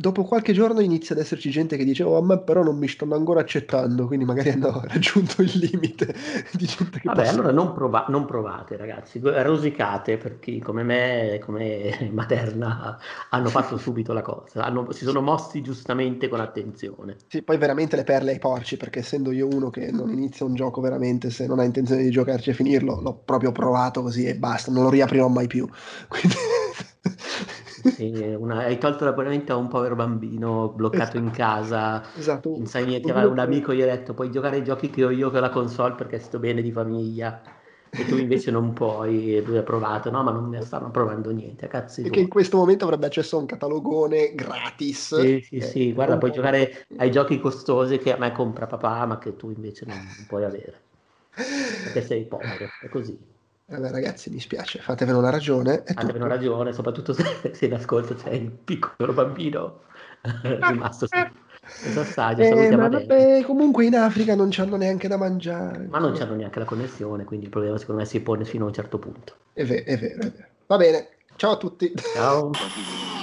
[0.00, 2.88] Dopo qualche giorno inizia ad esserci gente che dice: Oh, a me però non mi
[2.88, 4.06] stanno ancora accettando.
[4.06, 6.14] Quindi magari hanno raggiunto il limite
[6.56, 10.84] di gente che Vabbè, possa- allora non, prova- non provate, ragazzi, rosicate per chi come
[10.84, 12.98] me, come Materna,
[13.28, 17.16] hanno fatto subito la cosa, hanno- si sono mossi giustamente con attenzione.
[17.28, 20.54] Sì, poi veramente le perle ai porci, perché essendo io uno che non inizia un
[20.54, 24.34] gioco veramente se non ha intenzione di giocarci e finirlo, l'ho proprio provato così e
[24.34, 25.68] basta, non lo riaprirò mai più.
[26.08, 26.36] Quindi...
[28.38, 32.50] Una- hai tolto l'abbonamento a un povero bambino bloccato in casa, Esatto.
[32.54, 35.10] non sai niente, aveva un amico gli ha detto puoi giocare ai giochi che ho
[35.10, 37.42] io con la console perché sto bene di famiglia
[37.94, 41.30] e tu invece non puoi e lui ha provato, no ma non mi stanno provando
[41.30, 45.12] niente, cazzi E che in questo momento avrebbe accesso a un catalogone gratis.
[45.12, 48.66] Sì, sì, Eh, sì, guarda, puoi può- giocare ai giochi costosi che a me compra
[48.66, 50.90] papà, ma che tu invece non non puoi avere,
[51.80, 53.18] perché sei povero, è così.
[53.70, 55.84] Vabbè, ragazzi, mi spiace, fatevene una ragione.
[55.86, 56.26] Avevano tutto.
[56.26, 59.82] ragione, soprattutto se, se in ascolto c'è il piccolo bambino
[60.42, 65.86] rimasto senza stadio, Eh, ma vabbè, comunque in Africa non c'hanno neanche da mangiare.
[65.88, 68.68] Ma non c'hanno neanche la connessione, quindi il problema secondo me si pone fino a
[68.68, 69.36] un certo punto.
[69.52, 70.48] È vero, è vero, è vero.
[70.66, 71.92] Va bene, ciao a tutti.
[72.14, 72.50] Ciao.